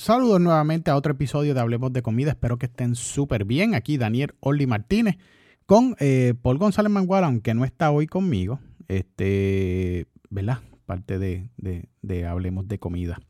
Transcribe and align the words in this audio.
Saludos 0.00 0.40
nuevamente 0.40 0.90
a 0.90 0.96
otro 0.96 1.12
episodio 1.12 1.52
de 1.52 1.60
Hablemos 1.60 1.92
de 1.92 2.00
Comida. 2.00 2.30
Espero 2.30 2.58
que 2.58 2.64
estén 2.64 2.94
súper 2.94 3.44
bien. 3.44 3.74
Aquí 3.74 3.98
Daniel 3.98 4.32
Orly 4.40 4.66
Martínez 4.66 5.18
con 5.66 5.94
eh, 6.00 6.32
Paul 6.40 6.56
González 6.56 6.90
Mangual, 6.90 7.22
aunque 7.22 7.52
no 7.52 7.66
está 7.66 7.90
hoy 7.90 8.06
conmigo. 8.06 8.60
Este, 8.88 10.06
¿verdad? 10.30 10.60
Parte 10.86 11.18
de, 11.18 11.50
de, 11.58 12.26
Hablemos 12.26 12.66
de 12.66 12.78
Comida. 12.78 13.20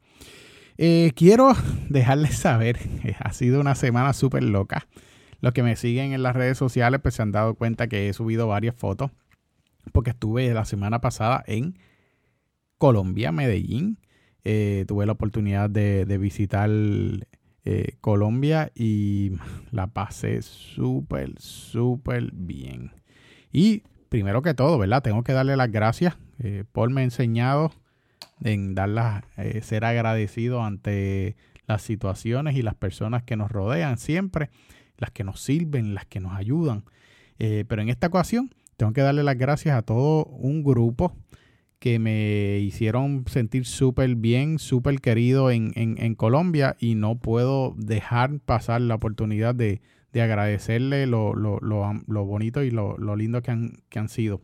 Eh, 0.79 1.11
quiero 1.17 1.55
dejarles 1.89 2.37
saber, 2.37 2.79
eh, 3.03 3.17
ha 3.19 3.33
sido 3.33 3.61
una 3.61 3.75
semana 3.75 4.13
súper 4.13 4.45
loca. 4.45 4.87
Los 5.41 5.53
que 5.53 5.65
me 5.65 5.75
siguen 5.75 6.13
en 6.13 6.23
las 6.23 6.37
redes 6.37 6.57
sociales 6.57 7.01
pues 7.03 7.17
se 7.17 7.23
han 7.23 7.33
dado 7.33 7.57
cuenta 7.57 7.89
que 7.89 8.09
he 8.09 8.13
subido 8.13 8.47
varias 8.47 8.77
fotos 8.77 9.11
porque 9.91 10.11
estuve 10.11 10.55
la 10.55 10.65
semana 10.65 11.01
pasada 11.01 11.43
en 11.49 11.77
Colombia, 12.79 13.33
Medellín 13.33 13.99
eh, 14.45 14.85
tuve 14.89 15.07
la 15.07 15.13
oportunidad 15.13 15.69
de, 15.69 16.05
visitar 16.19 16.71
eh, 17.65 17.97
Colombia 18.01 18.73
y 18.75 19.33
la 19.71 19.89
pasé 19.89 20.43
súper, 20.43 21.35
súper 21.39 22.31
bien. 22.33 22.93
Y 23.53 23.83
primero 24.09 24.43
que 24.43 24.55
todo, 24.55 24.79
¿verdad? 24.79 25.03
Tengo 25.03 25.23
que 25.23 25.33
darle 25.33 25.57
las 25.57 25.71
gracias. 25.71 26.17
Eh, 26.39 26.65
Paul 26.73 26.91
me 26.91 27.03
ha 27.03 27.05
enseñado 27.05 27.73
en 28.43 28.75
darlas, 28.75 29.25
ser 29.61 29.85
agradecido 29.85 30.65
ante 30.65 31.37
las 31.67 31.83
situaciones 31.83 32.57
y 32.57 32.63
las 32.63 32.75
personas 32.75 33.23
que 33.23 33.37
nos 33.37 33.51
rodean 33.51 33.99
siempre, 33.99 34.49
las 34.97 35.11
que 35.11 35.25
nos 35.25 35.41
sirven, 35.43 35.95
las 35.95 36.07
que 36.07 36.21
nos 36.21 36.33
ayudan. 36.33 36.85
pero 37.37 37.83
en 37.83 37.91
esta 37.91 38.07
ocasión 38.07 38.55
tengo 38.79 38.95
que 38.95 39.03
darle 39.03 39.23
las 39.23 39.37
gracias 39.37 39.77
a 39.77 39.83
todo 39.83 40.25
un 40.25 40.65
grupo 40.65 41.15
que 41.81 41.99
me 41.99 42.59
hicieron 42.59 43.25
sentir 43.27 43.65
súper 43.65 44.15
bien, 44.15 44.59
súper 44.59 45.01
querido 45.01 45.51
en, 45.51 46.15
Colombia 46.15 46.77
y 46.79 46.95
no 46.95 47.19
puedo 47.19 47.75
dejar 47.79 48.39
pasar 48.41 48.83
la 48.83 48.97
oportunidad 48.97 49.55
de, 49.55 49.81
agradecerle 50.13 51.07
lo, 51.07 51.33
bonito 52.27 52.63
y 52.63 52.71
lo, 52.71 53.17
lindo 53.17 53.43
que 53.43 53.51
han, 53.51 53.73
que 53.89 53.99
han 53.99 54.11
sido. 54.11 54.43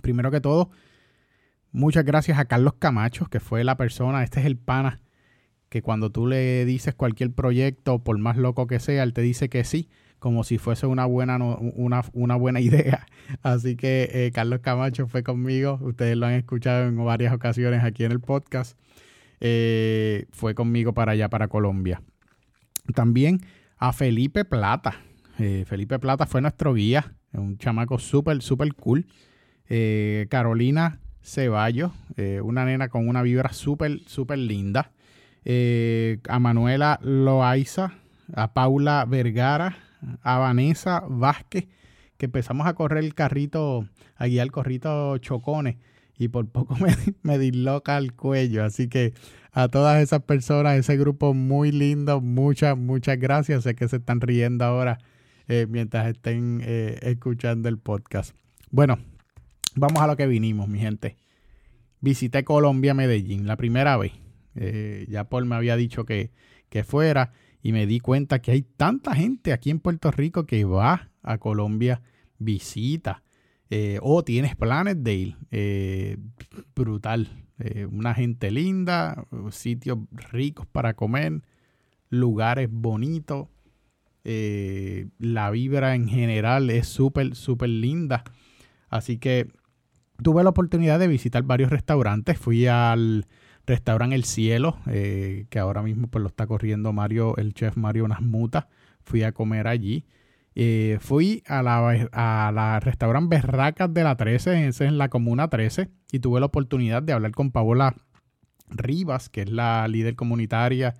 Primero 0.00 0.30
que 0.30 0.40
todo, 0.40 0.70
muchas 1.70 2.04
gracias 2.06 2.38
a 2.38 2.46
Carlos 2.46 2.74
Camacho, 2.78 3.26
que 3.26 3.40
fue 3.40 3.62
la 3.62 3.76
persona, 3.76 4.24
este 4.24 4.40
es 4.40 4.46
el 4.46 4.56
pana, 4.56 5.02
que 5.68 5.82
cuando 5.82 6.10
tú 6.10 6.26
le 6.26 6.64
dices 6.64 6.94
cualquier 6.94 7.32
proyecto, 7.32 8.02
por 8.02 8.18
más 8.18 8.38
loco 8.38 8.66
que 8.66 8.80
sea, 8.80 9.02
él 9.02 9.12
te 9.12 9.20
dice 9.20 9.50
que 9.50 9.64
sí 9.64 9.90
como 10.18 10.42
si 10.42 10.56
fuese 10.56 10.86
una 10.86 11.04
buena, 11.04 11.36
una, 11.36 12.02
una 12.14 12.36
buena 12.36 12.58
idea. 12.62 13.06
Así 13.42 13.76
que 13.76 14.08
eh, 14.10 14.30
Carlos 14.32 14.60
Camacho 14.60 15.06
fue 15.06 15.22
conmigo, 15.22 15.78
ustedes 15.82 16.16
lo 16.16 16.24
han 16.24 16.32
escuchado 16.32 16.88
en 16.88 16.96
varias 17.04 17.34
ocasiones 17.34 17.84
aquí 17.84 18.04
en 18.04 18.12
el 18.12 18.20
podcast, 18.20 18.78
eh, 19.40 20.26
fue 20.30 20.54
conmigo 20.54 20.94
para 20.94 21.12
allá, 21.12 21.28
para 21.28 21.48
Colombia. 21.48 22.02
También 22.94 23.40
a 23.76 23.92
Felipe 23.92 24.46
Plata. 24.46 24.96
Eh, 25.38 25.64
Felipe 25.66 25.98
Plata 25.98 26.24
fue 26.24 26.40
nuestro 26.40 26.72
guía, 26.72 27.14
un 27.32 27.58
chamaco 27.58 27.98
súper, 27.98 28.40
súper 28.40 28.74
cool. 28.74 29.06
Carolina 30.28 31.00
Ceballos, 31.22 31.90
una 32.42 32.64
nena 32.64 32.88
con 32.88 33.08
una 33.08 33.22
vibra 33.22 33.52
súper, 33.52 34.00
súper 34.06 34.38
linda. 34.38 34.92
a 36.28 36.38
Manuela 36.38 37.00
Loaiza, 37.02 37.92
a 38.34 38.52
Paula 38.52 39.04
Vergara, 39.06 39.76
a 40.22 40.38
Vanessa 40.38 41.04
Vázquez, 41.08 41.68
que 42.16 42.26
empezamos 42.26 42.66
a 42.66 42.74
correr 42.74 43.04
el 43.04 43.14
carrito, 43.14 43.88
a 44.16 44.26
guiar 44.26 44.44
el 44.44 44.52
corrito 44.52 45.18
chocones 45.18 45.76
y 46.16 46.28
por 46.28 46.48
poco 46.48 46.76
me, 46.80 46.94
me 47.22 47.38
disloca 47.38 47.98
el 47.98 48.12
cuello. 48.14 48.64
Así 48.64 48.88
que 48.88 49.14
a 49.52 49.68
todas 49.68 50.02
esas 50.02 50.22
personas, 50.22 50.76
ese 50.78 50.96
grupo 50.96 51.34
muy 51.34 51.72
lindo, 51.72 52.20
muchas, 52.20 52.76
muchas 52.76 53.18
gracias. 53.18 53.64
Sé 53.64 53.74
que 53.74 53.88
se 53.88 53.96
están 53.96 54.20
riendo 54.20 54.64
ahora 54.64 54.98
eh, 55.46 55.66
mientras 55.68 56.08
estén 56.08 56.60
eh, 56.64 56.98
escuchando 57.02 57.68
el 57.68 57.78
podcast. 57.78 58.34
Bueno, 58.70 58.98
vamos 59.76 60.02
a 60.02 60.06
lo 60.06 60.16
que 60.16 60.26
vinimos, 60.26 60.68
mi 60.68 60.78
gente. 60.78 61.16
Visité 62.00 62.44
Colombia, 62.44 62.94
Medellín, 62.94 63.46
la 63.46 63.56
primera 63.56 63.96
vez. 63.96 64.12
Eh, 64.56 65.06
ya 65.08 65.28
Paul 65.28 65.46
me 65.46 65.56
había 65.56 65.76
dicho 65.76 66.04
que, 66.04 66.30
que 66.68 66.84
fuera 66.84 67.32
y 67.64 67.72
me 67.72 67.86
di 67.86 67.98
cuenta 67.98 68.42
que 68.42 68.50
hay 68.50 68.60
tanta 68.60 69.14
gente 69.14 69.54
aquí 69.54 69.70
en 69.70 69.80
Puerto 69.80 70.10
Rico 70.10 70.44
que 70.44 70.64
va 70.64 71.10
a 71.22 71.38
Colombia, 71.38 72.02
visita 72.38 73.22
eh, 73.70 73.98
o 74.02 74.22
tienes 74.22 74.54
planes 74.54 75.02
de 75.02 75.14
ir. 75.14 75.36
Eh, 75.50 76.18
brutal. 76.76 77.46
Eh, 77.58 77.86
una 77.90 78.12
gente 78.12 78.50
linda, 78.50 79.26
sitios 79.50 79.98
ricos 80.12 80.66
para 80.66 80.92
comer, 80.92 81.40
lugares 82.10 82.68
bonitos. 82.70 83.48
la 84.24 85.50
vibra 85.50 85.94
en 85.94 86.06
general 86.06 86.68
es 86.68 86.86
súper, 86.86 87.34
súper 87.34 87.70
linda. 87.70 88.24
Así 88.90 89.16
que 89.16 89.48
tuve 90.22 90.44
la 90.44 90.50
oportunidad 90.50 90.98
de 90.98 91.08
visitar 91.08 91.42
varios 91.44 91.70
restaurantes. 91.70 92.38
Fui 92.38 92.66
al 92.66 93.26
Restaurante 93.66 94.14
El 94.16 94.24
Cielo, 94.24 94.78
eh, 94.86 95.46
que 95.50 95.58
ahora 95.58 95.82
mismo 95.82 96.08
pues 96.08 96.22
lo 96.22 96.28
está 96.28 96.46
corriendo 96.46 96.92
Mario, 96.92 97.36
el 97.36 97.54
chef 97.54 97.76
Mario 97.76 98.06
Nasmuta. 98.08 98.68
Fui 99.02 99.22
a 99.22 99.32
comer 99.32 99.68
allí. 99.68 100.04
Eh, 100.54 100.98
fui 101.00 101.42
a 101.46 101.62
la, 101.62 102.08
a 102.12 102.52
la 102.52 102.80
restaurante 102.80 103.36
Berracas 103.36 103.92
de 103.92 104.04
la 104.04 104.16
13, 104.16 104.68
ese 104.68 104.68
es 104.68 104.80
en 104.88 104.98
la 104.98 105.08
Comuna 105.08 105.48
13, 105.48 105.88
y 106.12 106.20
tuve 106.20 106.38
la 106.38 106.46
oportunidad 106.46 107.02
de 107.02 107.12
hablar 107.12 107.32
con 107.32 107.50
Paola 107.50 107.96
Rivas, 108.68 109.28
que 109.28 109.42
es 109.42 109.50
la 109.50 109.86
líder 109.88 110.14
comunitaria 110.14 110.94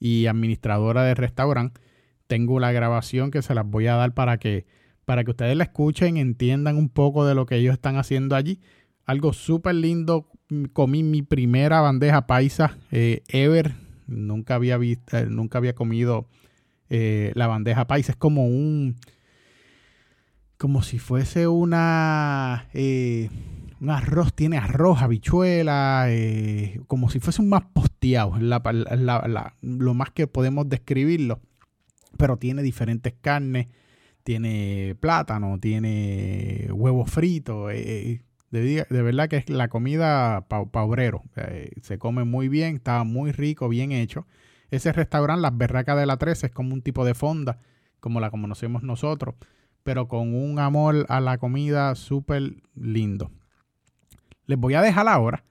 y 0.00 0.26
administradora 0.26 1.04
del 1.04 1.16
restaurante. 1.16 1.80
Tengo 2.26 2.58
la 2.60 2.72
grabación 2.72 3.30
que 3.30 3.42
se 3.42 3.54
las 3.54 3.66
voy 3.66 3.86
a 3.86 3.94
dar 3.94 4.14
para 4.14 4.38
que, 4.38 4.66
para 5.04 5.24
que 5.24 5.30
ustedes 5.30 5.56
la 5.56 5.64
escuchen, 5.64 6.16
entiendan 6.16 6.76
un 6.76 6.88
poco 6.88 7.24
de 7.26 7.34
lo 7.34 7.46
que 7.46 7.56
ellos 7.56 7.74
están 7.74 7.96
haciendo 7.96 8.34
allí. 8.34 8.60
Algo 9.04 9.32
súper 9.32 9.74
lindo, 9.74 10.28
comí 10.72 11.02
mi 11.02 11.22
primera 11.22 11.80
bandeja 11.80 12.26
paisa 12.26 12.76
eh, 12.90 13.22
ever. 13.28 13.74
Nunca 14.06 14.56
había 14.56 14.76
visto, 14.76 15.16
eh, 15.16 15.26
nunca 15.26 15.58
había 15.58 15.74
comido 15.74 16.26
eh, 16.88 17.32
la 17.34 17.46
bandeja 17.46 17.86
paisa. 17.86 18.12
Es 18.12 18.16
como 18.16 18.46
un, 18.46 18.96
como 20.58 20.82
si 20.82 20.98
fuese 20.98 21.46
una, 21.46 22.68
un 22.74 23.90
arroz. 23.90 24.34
Tiene 24.34 24.58
arroz, 24.58 25.02
habichuela, 25.02 26.08
como 26.86 27.10
si 27.10 27.20
fuese 27.20 27.42
un 27.42 27.48
más 27.48 27.62
posteado. 27.72 28.34
lo 28.40 29.94
más 29.94 30.10
que 30.10 30.26
podemos 30.26 30.68
describirlo. 30.68 31.40
Pero 32.16 32.36
tiene 32.36 32.62
diferentes 32.62 33.14
carnes. 33.20 33.68
Tiene 34.22 34.96
plátano, 35.00 35.58
tiene 35.60 36.68
huevo 36.70 37.06
frito, 37.06 37.68
de, 38.50 38.84
verdad 38.90 39.28
que 39.28 39.36
es 39.36 39.48
la 39.48 39.68
comida 39.68 40.46
pa, 40.48 40.60
obrero. 40.82 41.22
Eh, 41.36 41.70
se 41.82 41.98
come 41.98 42.24
muy 42.24 42.48
bien, 42.48 42.76
está 42.76 43.04
muy 43.04 43.32
rico, 43.32 43.68
bien 43.68 43.92
hecho. 43.92 44.26
Ese 44.70 44.92
restaurante, 44.92 45.42
Las 45.42 45.56
Berracas 45.56 45.98
de 45.98 46.06
la 46.06 46.16
13, 46.16 46.46
es 46.46 46.52
como 46.52 46.74
un 46.74 46.82
tipo 46.82 47.04
de 47.04 47.14
fonda, 47.14 47.60
como 48.00 48.20
la 48.20 48.30
conocemos 48.30 48.82
nosotros, 48.82 49.34
pero 49.82 50.08
con 50.08 50.34
un 50.34 50.58
amor 50.58 51.06
a 51.08 51.20
la 51.20 51.38
comida 51.38 51.94
súper 51.94 52.54
lindo. 52.74 53.30
Les 54.46 54.58
voy 54.58 54.74
a 54.74 54.82
dejar 54.82 55.08
ahora, 55.08 55.44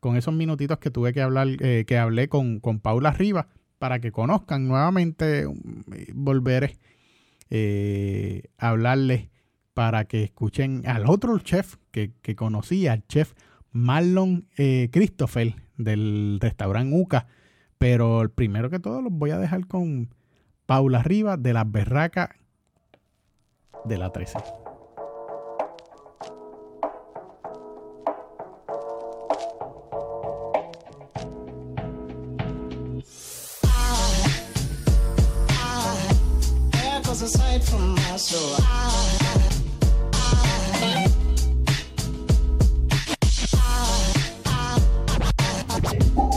con 0.00 0.16
esos 0.16 0.34
minutitos 0.34 0.78
que 0.78 0.90
tuve 0.90 1.12
que 1.12 1.22
hablar, 1.22 1.48
eh, 1.60 1.84
que 1.86 1.98
hablé 1.98 2.28
con, 2.28 2.60
con 2.60 2.80
Paula 2.80 3.12
Rivas, 3.12 3.46
para 3.78 4.00
que 4.00 4.12
conozcan 4.12 4.66
nuevamente, 4.66 5.46
mm, 5.46 5.82
volveré 6.14 6.78
eh, 7.50 8.44
a 8.58 8.70
hablarles 8.70 9.28
para 9.76 10.06
que 10.06 10.24
escuchen 10.24 10.84
al 10.86 11.04
otro 11.06 11.38
chef 11.38 11.76
que, 11.90 12.10
que 12.22 12.34
conocía, 12.34 12.94
al 12.94 13.06
chef 13.08 13.34
Marlon 13.72 14.48
eh, 14.56 14.88
Christopher 14.90 15.54
del 15.76 16.38
restaurante 16.40 16.96
UCA. 16.96 17.26
Pero 17.76 18.26
primero 18.34 18.70
que 18.70 18.78
todo 18.78 19.02
los 19.02 19.12
voy 19.12 19.32
a 19.32 19.38
dejar 19.38 19.66
con 19.66 20.08
Paula 20.64 21.02
Rivas 21.02 21.42
de 21.42 21.52
las 21.52 21.70
Berracas 21.70 22.30
de 23.84 23.98
la 23.98 24.12
13. 24.12 24.38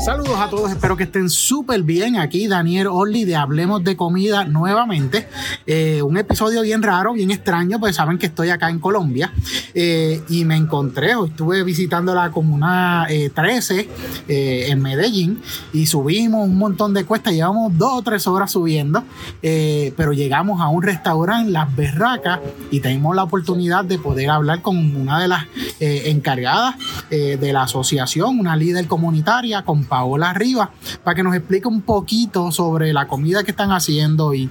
Saludos 0.10 0.40
a 0.40 0.50
todos, 0.50 0.72
espero 0.72 0.98
que 0.98 1.04
estén 1.04 1.30
súper 1.30 1.84
bien. 1.84 2.16
Aquí 2.16 2.48
Daniel 2.48 2.88
Orly 2.88 3.26
de 3.26 3.36
Hablemos 3.36 3.84
de 3.84 3.96
Comida 3.96 4.44
nuevamente. 4.44 5.28
Eh, 5.68 6.02
un 6.02 6.18
episodio 6.18 6.64
bien 6.64 6.82
raro, 6.82 7.14
bien 7.14 7.30
extraño, 7.30 7.80
pues 7.80 7.98
saben 7.98 8.18
que 8.18 8.26
estoy 8.26 8.50
acá 8.50 8.72
en 8.72 8.80
Colombia 8.80 9.32
eh, 9.76 10.24
y 10.28 10.46
me 10.46 10.56
encontré, 10.56 11.14
hoy 11.14 11.30
estuve 11.30 11.64
visitando 11.64 12.16
la 12.16 12.32
Comuna 12.32 13.06
13 13.08 13.88
eh, 14.28 14.66
en 14.70 14.82
Medellín 14.82 15.44
y 15.74 15.86
subimos 15.86 16.44
un 16.44 16.58
montón 16.58 16.96
de 16.96 17.04
cuestas, 17.04 17.34
llevamos 17.34 17.78
dos 17.78 18.00
o 18.00 18.02
tres 18.02 18.26
horas 18.26 18.50
subiendo, 18.50 19.04
pero 19.40 20.12
llegamos 20.14 20.60
a 20.60 20.70
un 20.70 20.82
restaurante, 20.82 21.52
Las 21.52 21.76
Berracas, 21.76 22.40
y 22.72 22.80
tenemos 22.80 23.16
la 23.16 23.22
oportunidad 23.22 23.86
de 23.86 24.00
poder 24.00 24.32
hablar 24.32 24.64
con 24.64 24.76
una 24.96 25.20
de 25.20 25.28
las 25.28 25.46
encargadas 25.80 26.78
de 27.12 27.54
la 27.54 27.62
asociación, 27.62 28.40
una 28.40 28.56
líder 28.56 28.88
comunitaria, 28.88 29.62
con 29.62 29.84
Paola 30.00 30.31
Rivas 30.31 30.69
para 31.04 31.13
que 31.13 31.24
nos 31.24 31.36
explique 31.36 31.68
un 31.68 31.81
poquito 31.81 32.54
sobre 32.54 32.94
la 32.94 33.06
comida 33.06 33.44
que 33.44 33.51
están 33.51 33.74
haciendo 33.74 34.34
y, 34.34 34.50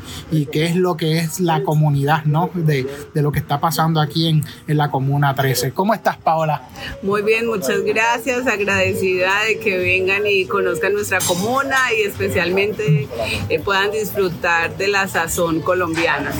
qué 0.53 0.67
es 0.67 0.77
lo 0.77 0.95
que 0.95 1.19
es 1.19 1.41
la 1.41 1.63
comunidad, 1.63 2.25
¿no? 2.27 2.51
De, 2.53 2.87
lo 3.15 3.33
que 3.33 3.39
está 3.39 3.59
pasando 3.59 3.99
aquí 4.01 4.29
en, 4.29 4.45
la 4.67 4.91
Comuna 4.91 5.35
13. 5.35 5.73
¿Cómo 5.73 5.95
estás, 5.95 6.19
Paola? 6.19 6.69
Muy 7.03 7.23
bien, 7.23 7.47
muchas 7.47 7.83
gracias. 7.83 8.47
Agradecida 8.47 9.45
de 9.45 9.59
que 9.59 9.79
vengan 9.79 10.27
y 10.27 10.45
conozcan 10.45 10.93
nuestra 10.93 11.19
comuna 11.21 11.77
y 11.99 12.03
especialmente 12.03 13.09
eh, 13.49 13.59
puedan 13.61 13.91
disfrutar 13.91 14.77
de 14.77 14.89
la 14.89 15.09
sazón 15.09 15.61
colombiana. 15.61 16.31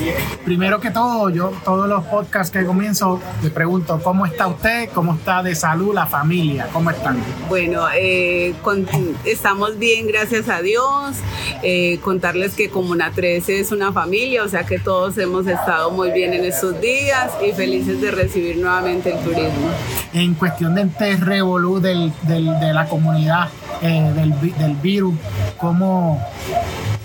Primero 0.45 0.79
que 0.79 0.91
todo, 0.91 1.29
yo 1.31 1.51
todos 1.65 1.89
los 1.89 2.05
podcasts 2.05 2.55
que 2.55 2.63
comienzo 2.63 3.19
le 3.41 3.49
pregunto, 3.49 3.99
¿cómo 4.03 4.25
está 4.25 4.47
usted? 4.47 4.89
¿Cómo 4.93 5.15
está 5.15 5.41
de 5.41 5.55
salud 5.55 5.93
la 5.95 6.05
familia? 6.05 6.67
¿Cómo 6.71 6.91
están? 6.91 7.17
Bueno, 7.49 7.87
eh, 7.93 8.53
con 8.61 8.85
estamos 9.25 9.77
bien, 9.77 10.07
gracias 10.07 10.49
a 10.49 10.61
Dios. 10.61 11.17
Eh, 11.63 11.99
contarles 12.03 12.53
que 12.55 12.69
Comuna 12.69 13.11
13 13.11 13.59
es 13.59 13.71
una 13.71 13.91
familia, 13.91 14.43
o 14.43 14.47
sea 14.47 14.65
que 14.65 14.79
todos 14.79 15.17
hemos 15.17 15.47
estado 15.47 15.91
muy 15.91 16.11
bien 16.11 16.33
en 16.33 16.45
estos 16.45 16.79
días 16.79 17.31
y 17.45 17.51
felices 17.51 18.01
de 18.01 18.11
recibir 18.11 18.57
nuevamente 18.57 19.11
el 19.11 19.19
turismo. 19.19 19.69
En 20.13 20.33
cuestión 20.35 20.75
del 20.75 20.91
revolú 21.19 21.79
del, 21.79 22.11
de 22.23 22.73
la 22.73 22.87
comunidad, 22.87 23.49
eh, 23.81 24.11
del, 24.15 24.57
del 24.57 24.75
virus, 24.75 25.15
¿cómo, 25.57 26.21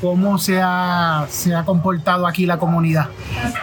¿Cómo 0.00 0.38
se 0.38 0.60
ha, 0.60 1.26
se 1.30 1.54
ha 1.54 1.64
comportado 1.64 2.26
aquí 2.26 2.44
la 2.44 2.58
comunidad? 2.58 3.08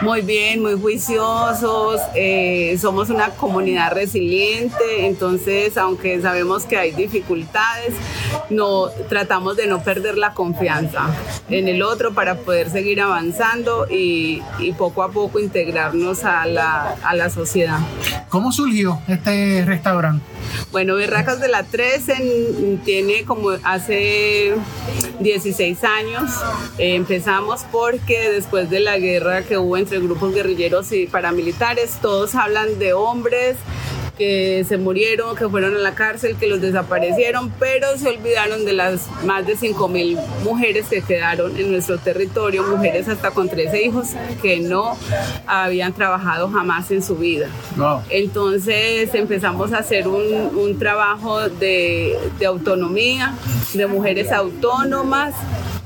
Muy 0.00 0.22
bien, 0.22 0.60
muy 0.60 0.80
juiciosos. 0.80 2.00
Eh, 2.14 2.76
somos 2.80 3.10
una 3.10 3.30
comunidad 3.30 3.92
resiliente, 3.92 5.06
entonces 5.06 5.76
aunque 5.76 6.20
sabemos 6.20 6.64
que 6.64 6.76
hay 6.76 6.92
dificultades, 6.92 7.94
no, 8.50 8.86
tratamos 9.08 9.56
de 9.56 9.66
no 9.66 9.82
perder 9.82 10.18
la 10.18 10.32
confianza 10.34 11.06
en 11.48 11.68
el 11.68 11.82
otro 11.82 12.12
para 12.12 12.34
poder 12.36 12.70
seguir 12.70 13.00
avanzando 13.00 13.86
y, 13.88 14.42
y 14.58 14.72
poco 14.72 15.02
a 15.02 15.10
poco 15.10 15.38
integrarnos 15.38 16.24
a 16.24 16.46
la, 16.46 16.96
a 17.04 17.14
la 17.14 17.30
sociedad. 17.30 17.78
¿Cómo 18.28 18.50
surgió 18.50 19.00
este 19.06 19.64
restaurante? 19.64 20.24
Bueno, 20.70 20.94
Berracas 20.94 21.40
de 21.40 21.48
la 21.48 21.64
13 21.64 22.78
tiene 22.84 23.24
como 23.24 23.50
hace 23.62 24.54
16 25.20 25.84
años. 25.84 26.30
Eh, 26.78 26.94
empezamos 26.94 27.62
porque 27.70 28.30
después 28.30 28.70
de 28.70 28.80
la 28.80 28.98
guerra 28.98 29.42
que 29.42 29.58
hubo 29.58 29.76
entre 29.76 30.00
grupos 30.00 30.34
guerrilleros 30.34 30.92
y 30.92 31.06
paramilitares, 31.06 31.98
todos 32.00 32.34
hablan 32.34 32.78
de 32.78 32.92
hombres 32.92 33.56
que 34.16 34.64
se 34.68 34.76
murieron, 34.76 35.36
que 35.36 35.48
fueron 35.48 35.74
a 35.74 35.78
la 35.78 35.94
cárcel, 35.94 36.36
que 36.36 36.46
los 36.46 36.60
desaparecieron, 36.60 37.52
pero 37.58 37.96
se 37.96 38.08
olvidaron 38.08 38.64
de 38.64 38.72
las 38.72 39.08
más 39.24 39.46
de 39.46 39.56
5 39.56 39.88
mil 39.88 40.18
mujeres 40.44 40.86
que 40.88 41.02
quedaron 41.02 41.56
en 41.56 41.72
nuestro 41.72 41.98
territorio, 41.98 42.62
mujeres 42.64 43.08
hasta 43.08 43.30
con 43.30 43.48
13 43.48 43.82
hijos 43.82 44.08
que 44.40 44.60
no 44.60 44.96
habían 45.46 45.92
trabajado 45.92 46.48
jamás 46.48 46.90
en 46.90 47.02
su 47.02 47.16
vida. 47.16 47.48
Entonces 48.10 49.14
empezamos 49.14 49.72
a 49.72 49.78
hacer 49.78 50.08
un, 50.08 50.56
un 50.56 50.78
trabajo 50.78 51.48
de, 51.48 52.18
de 52.38 52.46
autonomía, 52.46 53.34
de 53.74 53.86
mujeres 53.86 54.30
autónomas 54.30 55.34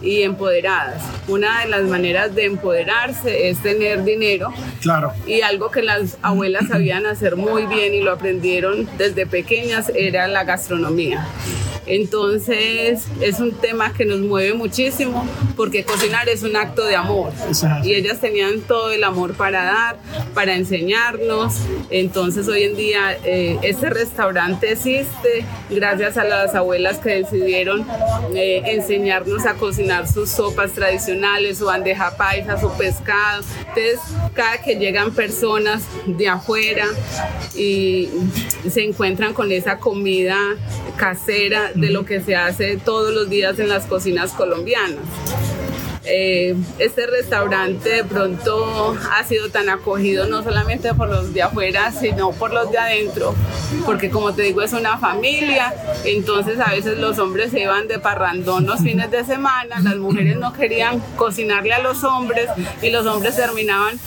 y 0.03 0.23
empoderadas. 0.23 1.03
Una 1.29 1.61
de 1.61 1.69
las 1.69 1.83
maneras 1.85 2.35
de 2.35 2.45
empoderarse 2.45 3.49
es 3.49 3.63
tener 3.63 4.05
dinero. 4.05 4.53
Claro. 4.81 5.13
Y 5.27 5.41
algo 5.41 5.71
que 5.71 5.83
las 5.83 6.19
abuelas 6.23 6.69
sabían 6.69 7.07
hacer 7.07 7.37
muy 7.37 7.67
bien 7.67 7.95
y 7.95 8.03
lo 8.03 8.13
aprendieron 8.13 8.89
desde 8.99 9.27
pequeñas 9.27 9.91
era 9.95 10.29
la 10.29 10.45
gastronomía. 10.45 11.27
Entonces 11.87 13.05
es 13.21 13.41
un 13.41 13.53
tema 13.53 13.93
que 13.93 14.05
nos 14.05 14.21
mueve 14.21 14.55
muchísimo 14.55 15.27
porque 15.57 15.85
cocinar 15.85 16.29
es 16.29 16.43
un 16.43 16.57
acto 16.57 16.85
de 16.85 16.97
amor 16.97 17.33
y 17.85 17.95
ellas 17.95 18.21
tenían 18.21 18.61
todo 18.61 18.91
el 18.91 19.05
amor 19.05 19.35
para 19.35 19.65
dar, 19.65 19.99
para 20.35 20.55
enseñarnos. 20.55 21.55
Entonces 21.91 22.49
hoy 22.49 22.65
en 22.65 22.77
día 22.77 23.17
eh, 23.25 23.59
este 23.63 23.91
restaurante 23.91 24.73
existe 24.73 25.45
gracias 25.71 26.17
a 26.17 26.25
las 26.25 26.55
abuelas 26.55 26.99
que 26.99 27.23
decidieron 27.23 27.87
eh, 28.35 28.63
enseñarnos 28.67 29.47
a 29.47 29.55
cocinar 29.55 30.09
sus 30.09 30.31
sopas 30.31 30.73
tradicionales, 30.73 31.59
su 31.59 31.67
bandeja 31.67 32.17
paisa, 32.17 32.61
su 32.61 32.71
pescado. 32.73 33.45
Entonces 33.69 34.01
cada 34.35 34.59
que 34.59 34.77
llegan 34.77 35.15
personas 35.15 35.85
de 36.07 36.29
afuera 36.29 36.87
y 37.55 38.09
se 38.69 38.83
encuentran 38.83 39.33
con 39.33 39.53
esa 39.53 39.79
comida 39.79 40.37
casera 40.97 41.71
de 41.75 41.91
lo 41.91 42.05
que 42.05 42.21
se 42.21 42.37
hace 42.37 42.77
todos 42.77 43.13
los 43.15 43.29
días 43.29 43.59
en 43.59 43.69
las 43.69 43.87
cocinas 43.87 44.33
colombianas. 44.33 45.05
Eh, 46.09 46.55
este 46.79 47.05
restaurante 47.09 47.89
de 47.89 48.05
pronto 48.05 48.97
ha 49.11 49.25
sido 49.25 49.49
tan 49.49 49.69
acogido 49.69 50.29
no 50.29 50.45
solamente 50.45 50.95
por 50.95 51.09
los 51.09 51.35
de 51.35 51.43
afuera, 51.43 51.91
sino 51.91 52.31
por 52.31 52.55
los 52.55 52.71
de 52.71 52.79
adentro, 52.79 53.35
porque 53.85 54.09
como 54.09 54.33
te 54.33 54.43
digo 54.43 54.63
es 54.63 54.73
una 54.73 54.99
familia, 54.99 55.75
entonces 56.05 56.61
a 56.61 56.71
veces 56.71 56.99
los 56.99 57.19
hombres 57.19 57.51
se 57.51 57.63
iban 57.63 57.89
de 57.89 57.99
parrandón 57.99 58.67
los 58.67 58.83
fines 58.83 59.11
de 59.11 59.25
semana, 59.25 59.81
las 59.81 59.97
mujeres 59.97 60.37
no 60.37 60.53
querían 60.53 61.01
cocinarle 61.17 61.73
a 61.73 61.81
los 61.81 62.05
hombres 62.05 62.49
y 62.83 62.91
los 62.91 63.05
hombres 63.07 63.35
terminaban 63.35 63.99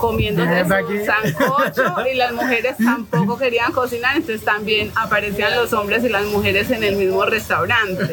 comiendo 0.00 0.42
sancocho 0.42 1.94
y 2.12 2.16
las 2.16 2.32
mujeres 2.32 2.76
tampoco 2.82 3.36
querían 3.36 3.70
cocinar, 3.72 4.16
entonces 4.16 4.44
también 4.44 4.90
aparecían 4.96 5.54
los 5.54 5.72
hombres 5.74 6.02
y 6.04 6.08
las 6.08 6.24
mujeres 6.24 6.70
en 6.70 6.82
el 6.82 6.96
mismo 6.96 7.24
restaurante. 7.24 8.10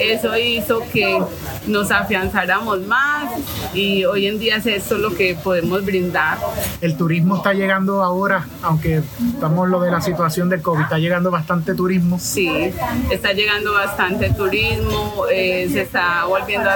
eso 0.00 0.36
hizo 0.38 0.82
que 0.92 1.22
nos 1.66 1.90
afianzáramos 1.90 2.80
más 2.86 3.30
y 3.74 4.04
hoy 4.04 4.26
en 4.26 4.38
día 4.38 4.56
es 4.56 4.66
esto 4.66 4.96
lo 4.96 5.14
que 5.14 5.34
podemos 5.34 5.84
brindar. 5.84 6.38
El 6.80 6.96
turismo 6.96 7.36
está 7.36 7.52
llegando 7.52 8.02
ahora, 8.02 8.46
aunque 8.62 9.02
estamos 9.34 9.68
lo 9.68 9.80
de 9.80 9.90
la 9.90 10.00
situación 10.00 10.48
del 10.48 10.62
COVID, 10.62 10.82
está 10.82 10.98
llegando 10.98 11.30
bastante 11.30 11.74
turismo. 11.74 12.18
Sí, 12.18 12.72
está 13.10 13.32
llegando 13.32 13.74
bastante 13.74 14.30
turismo, 14.30 15.26
eh, 15.30 15.68
se 15.70 15.82
está 15.82 16.24
volviendo 16.24 16.70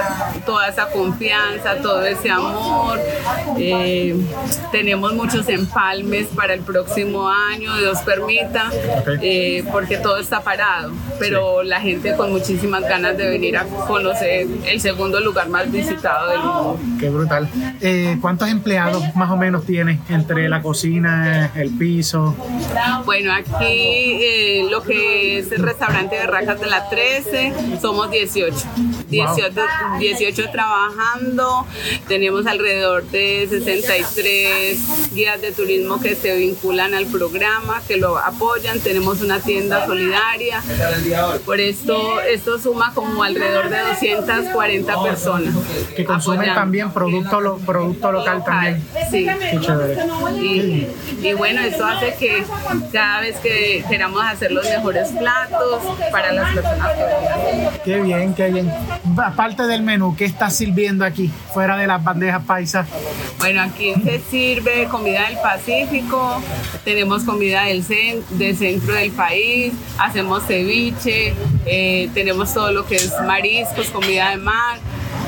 toda 0.45 0.67
esa 0.67 0.87
confianza, 0.89 1.81
todo 1.81 2.05
ese 2.05 2.29
amor. 2.29 2.99
Eh, 3.57 3.94
tenemos 4.71 5.13
muchos 5.13 5.47
empalmes 5.49 6.27
para 6.27 6.53
el 6.53 6.61
próximo 6.61 7.27
año, 7.27 7.75
Dios 7.77 7.99
permita, 7.99 8.71
eh, 9.21 9.63
porque 9.71 9.97
todo 9.97 10.17
está 10.17 10.41
parado, 10.41 10.91
pero 11.19 11.63
la 11.63 11.79
gente 11.79 12.15
con 12.15 12.31
muchísimas 12.31 12.81
ganas 12.83 13.17
de 13.17 13.27
venir 13.27 13.57
a 13.57 13.65
conocer 13.65 14.47
el 14.65 14.81
segundo 14.81 15.19
lugar 15.19 15.49
más 15.49 15.71
visitado 15.71 16.29
del 16.29 16.39
mundo. 16.39 16.79
Qué 16.99 17.09
brutal. 17.09 17.49
Eh, 17.81 18.17
¿Cuántos 18.21 18.49
empleados 18.49 19.03
más 19.15 19.31
o 19.31 19.37
menos 19.37 19.65
tiene 19.65 19.99
entre 20.09 20.49
la 20.49 20.61
cocina, 20.61 21.51
el 21.55 21.71
piso? 21.71 22.35
Bueno, 23.05 23.33
aquí 23.33 23.55
eh, 23.61 24.67
lo 24.69 24.81
que 24.81 25.39
es 25.39 25.51
el 25.51 25.63
restaurante 25.63 26.15
de 26.15 26.27
Racas 26.27 26.59
de 26.59 26.67
la 26.67 26.89
13, 26.89 27.53
somos 27.81 28.11
18. 28.11 28.55
18, 29.09 29.61
18 29.99 30.51
trabajando, 30.51 31.65
tenemos 32.07 32.45
alrededor 32.45 33.03
de 33.05 33.47
60 33.49 33.84
33 33.85 35.13
guías 35.13 35.41
de 35.41 35.51
turismo 35.51 35.99
que 35.99 36.15
se 36.15 36.35
vinculan 36.35 36.93
al 36.93 37.05
programa, 37.07 37.81
que 37.87 37.97
lo 37.97 38.17
apoyan. 38.17 38.79
Tenemos 38.79 39.21
una 39.21 39.39
tienda 39.39 39.85
solidaria. 39.85 40.61
Por 41.45 41.59
esto, 41.59 42.21
esto 42.21 42.59
suma 42.59 42.93
como 42.93 43.23
alrededor 43.23 43.69
de 43.69 43.79
240 43.79 45.03
personas. 45.03 45.55
Que 45.95 46.05
consumen 46.05 46.53
también 46.53 46.91
producto, 46.91 47.59
producto 47.65 48.11
local, 48.11 48.43
también. 48.43 48.83
Sí. 49.11 49.27
Y, 51.21 51.33
bueno, 51.33 51.61
esto 51.61 51.85
hace 51.85 52.15
que 52.19 52.43
cada 52.91 53.21
vez 53.21 53.37
que 53.37 53.83
queramos 53.89 54.23
hacer 54.23 54.51
los 54.51 54.65
mejores 54.65 55.09
platos 55.09 55.81
para 56.11 56.31
las 56.31 56.53
personas 56.53 56.91
que 56.93 57.81
Qué 57.83 58.01
bien, 58.01 58.33
qué 58.33 58.51
bien. 58.51 58.71
Aparte 59.17 59.63
del 59.63 59.83
menú, 59.83 60.15
¿qué 60.15 60.25
estás 60.25 60.55
sirviendo 60.55 61.05
aquí, 61.05 61.31
fuera 61.53 61.77
de 61.77 61.87
las 61.87 62.03
bandejas 62.03 62.43
paisas? 62.43 62.87
Bueno, 63.39 63.61
Aquí 63.75 63.93
se 64.05 64.21
sirve 64.31 64.87
comida 64.89 65.27
del 65.27 65.37
Pacífico, 65.39 66.41
tenemos 66.85 67.23
comida 67.25 67.63
del, 67.63 67.85
del 68.29 68.55
centro 68.55 68.93
del 68.93 69.11
país, 69.11 69.73
hacemos 69.97 70.43
ceviche, 70.47 71.33
eh, 71.65 72.09
tenemos 72.13 72.53
todo 72.53 72.71
lo 72.71 72.85
que 72.85 72.95
es 72.95 73.11
mariscos, 73.27 73.89
comida 73.89 74.29
de 74.29 74.37
mar 74.37 74.79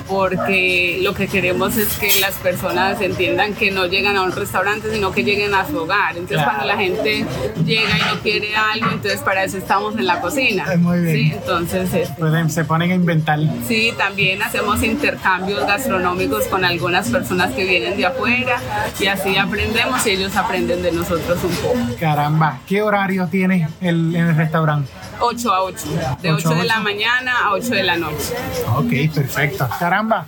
porque 0.07 0.99
lo 1.01 1.13
que 1.13 1.27
queremos 1.27 1.77
es 1.77 1.97
que 1.97 2.19
las 2.19 2.35
personas 2.35 2.99
entiendan 3.01 3.53
que 3.53 3.71
no 3.71 3.85
llegan 3.85 4.15
a 4.17 4.23
un 4.23 4.31
restaurante, 4.31 4.91
sino 4.91 5.11
que 5.11 5.23
lleguen 5.23 5.53
a 5.53 5.67
su 5.67 5.77
hogar. 5.77 6.17
Entonces, 6.17 6.43
cuando 6.43 6.65
la 6.65 6.77
gente 6.77 7.25
llega 7.65 7.97
y 7.97 8.15
no 8.15 8.21
quiere 8.21 8.55
algo, 8.55 8.91
entonces 8.91 9.21
para 9.21 9.43
eso 9.43 9.57
estamos 9.57 9.95
en 9.97 10.05
la 10.05 10.21
cocina. 10.21 10.65
Muy 10.77 10.99
bien. 11.01 11.15
¿sí? 11.15 11.31
Entonces, 11.33 12.09
pues 12.17 12.53
se 12.53 12.65
ponen 12.65 12.91
a 12.91 12.95
inventar. 12.95 13.39
Sí, 13.67 13.93
también 13.97 14.41
hacemos 14.41 14.81
intercambios 14.83 15.65
gastronómicos 15.67 16.45
con 16.45 16.63
algunas 16.65 17.09
personas 17.09 17.53
que 17.53 17.65
vienen 17.65 17.97
de 17.97 18.05
afuera 18.05 18.59
y 18.99 19.07
así 19.07 19.37
aprendemos 19.37 20.05
y 20.07 20.11
ellos 20.11 20.35
aprenden 20.35 20.81
de 20.81 20.91
nosotros 20.91 21.43
un 21.43 21.55
poco. 21.57 21.77
Caramba, 21.99 22.59
¿qué 22.67 22.81
horario 22.81 23.27
tiene 23.27 23.67
el, 23.81 24.15
el 24.15 24.35
restaurante? 24.35 24.89
8 25.19 25.53
a 25.53 25.63
8, 25.63 25.77
de 26.21 26.31
8, 26.31 26.49
de 26.49 26.63
la 26.63 26.79
mañana 26.79 27.45
a 27.45 27.51
8 27.53 27.69
de 27.69 27.83
la 27.83 27.97
noche. 27.97 28.33
Ok, 28.75 29.13
perfecto. 29.13 29.67
Caramba, 29.79 30.25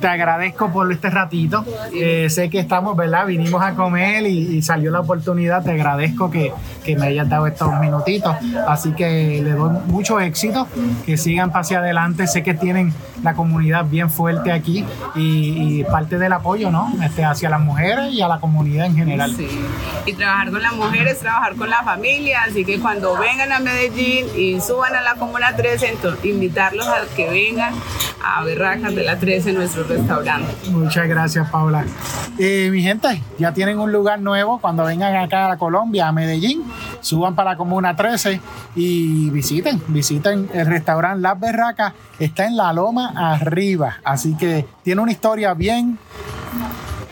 te 0.00 0.06
agradezco 0.06 0.70
por 0.70 0.90
este 0.92 1.10
ratito. 1.10 1.64
Eh, 1.94 2.28
sé 2.30 2.50
que 2.50 2.58
estamos, 2.58 2.96
¿verdad? 2.96 3.26
Vinimos 3.26 3.62
a 3.62 3.74
comer 3.74 4.26
y, 4.26 4.62
salió 4.62 4.90
la 4.90 5.00
oportunidad. 5.00 5.62
Te 5.62 5.72
agradezco 5.72 6.30
que, 6.30 6.52
que, 6.84 6.96
me 6.96 7.06
hayas 7.06 7.28
dado 7.28 7.46
estos 7.46 7.72
minutitos. 7.80 8.34
Así 8.68 8.92
que 8.92 9.40
le 9.42 9.52
doy 9.52 9.70
mucho 9.86 10.20
éxito, 10.20 10.68
que 11.04 11.16
sigan 11.16 11.50
hacia 11.54 11.78
adelante. 11.78 12.26
Sé 12.26 12.42
que 12.42 12.54
tienen 12.54 12.92
la 13.22 13.34
comunidad 13.34 13.84
bien 13.84 14.10
fuerte 14.10 14.52
aquí 14.52 14.84
y, 15.14 15.84
parte 15.84 16.18
del 16.18 16.32
apoyo, 16.32 16.70
¿no? 16.70 16.92
Este, 17.02 17.24
hacia 17.24 17.50
las 17.50 17.60
mujeres 17.60 18.12
y 18.12 18.22
a 18.22 18.28
la 18.28 18.40
comunidad 18.40 18.86
en 18.86 18.96
general. 18.96 19.34
Sí, 19.36 19.48
y 20.06 20.12
trabajar 20.12 20.50
con 20.50 20.62
las 20.62 20.72
mujeres, 20.74 21.18
trabajar 21.20 21.54
con 21.54 21.70
la 21.70 21.82
familia. 21.82 22.42
Así 22.48 22.64
que 22.64 22.78
cuando 22.78 23.16
vengan 23.18 23.52
a 23.52 23.58
Medellín, 23.58 24.11
y 24.20 24.60
suban 24.60 24.94
a 24.94 25.02
la 25.02 25.14
Comuna 25.14 25.54
13, 25.56 25.90
entonces 25.90 26.24
invitarlos 26.24 26.86
a 26.86 27.02
que 27.16 27.28
vengan 27.28 27.74
a 28.24 28.44
Berracas 28.44 28.94
de 28.94 29.02
la 29.02 29.18
13 29.18 29.50
en 29.50 29.56
nuestro 29.56 29.84
restaurante. 29.84 30.52
Muchas 30.70 31.08
gracias, 31.08 31.50
Paula. 31.50 31.84
Eh, 32.38 32.68
mi 32.70 32.82
gente, 32.82 33.22
ya 33.38 33.52
tienen 33.52 33.78
un 33.78 33.92
lugar 33.92 34.20
nuevo 34.20 34.60
cuando 34.60 34.84
vengan 34.84 35.16
acá 35.16 35.50
a 35.50 35.56
Colombia, 35.56 36.08
a 36.08 36.12
Medellín, 36.12 36.62
suban 37.00 37.34
para 37.34 37.52
la 37.52 37.56
Comuna 37.56 37.96
13 37.96 38.40
y 38.76 39.30
visiten, 39.30 39.82
visiten 39.88 40.48
el 40.52 40.66
restaurante 40.66 41.20
Las 41.20 41.38
Berracas, 41.38 41.92
está 42.18 42.46
en 42.46 42.56
la 42.56 42.72
Loma 42.72 43.12
arriba, 43.16 43.98
así 44.04 44.36
que 44.36 44.66
tiene 44.82 45.00
una 45.00 45.12
historia 45.12 45.54
bien 45.54 45.98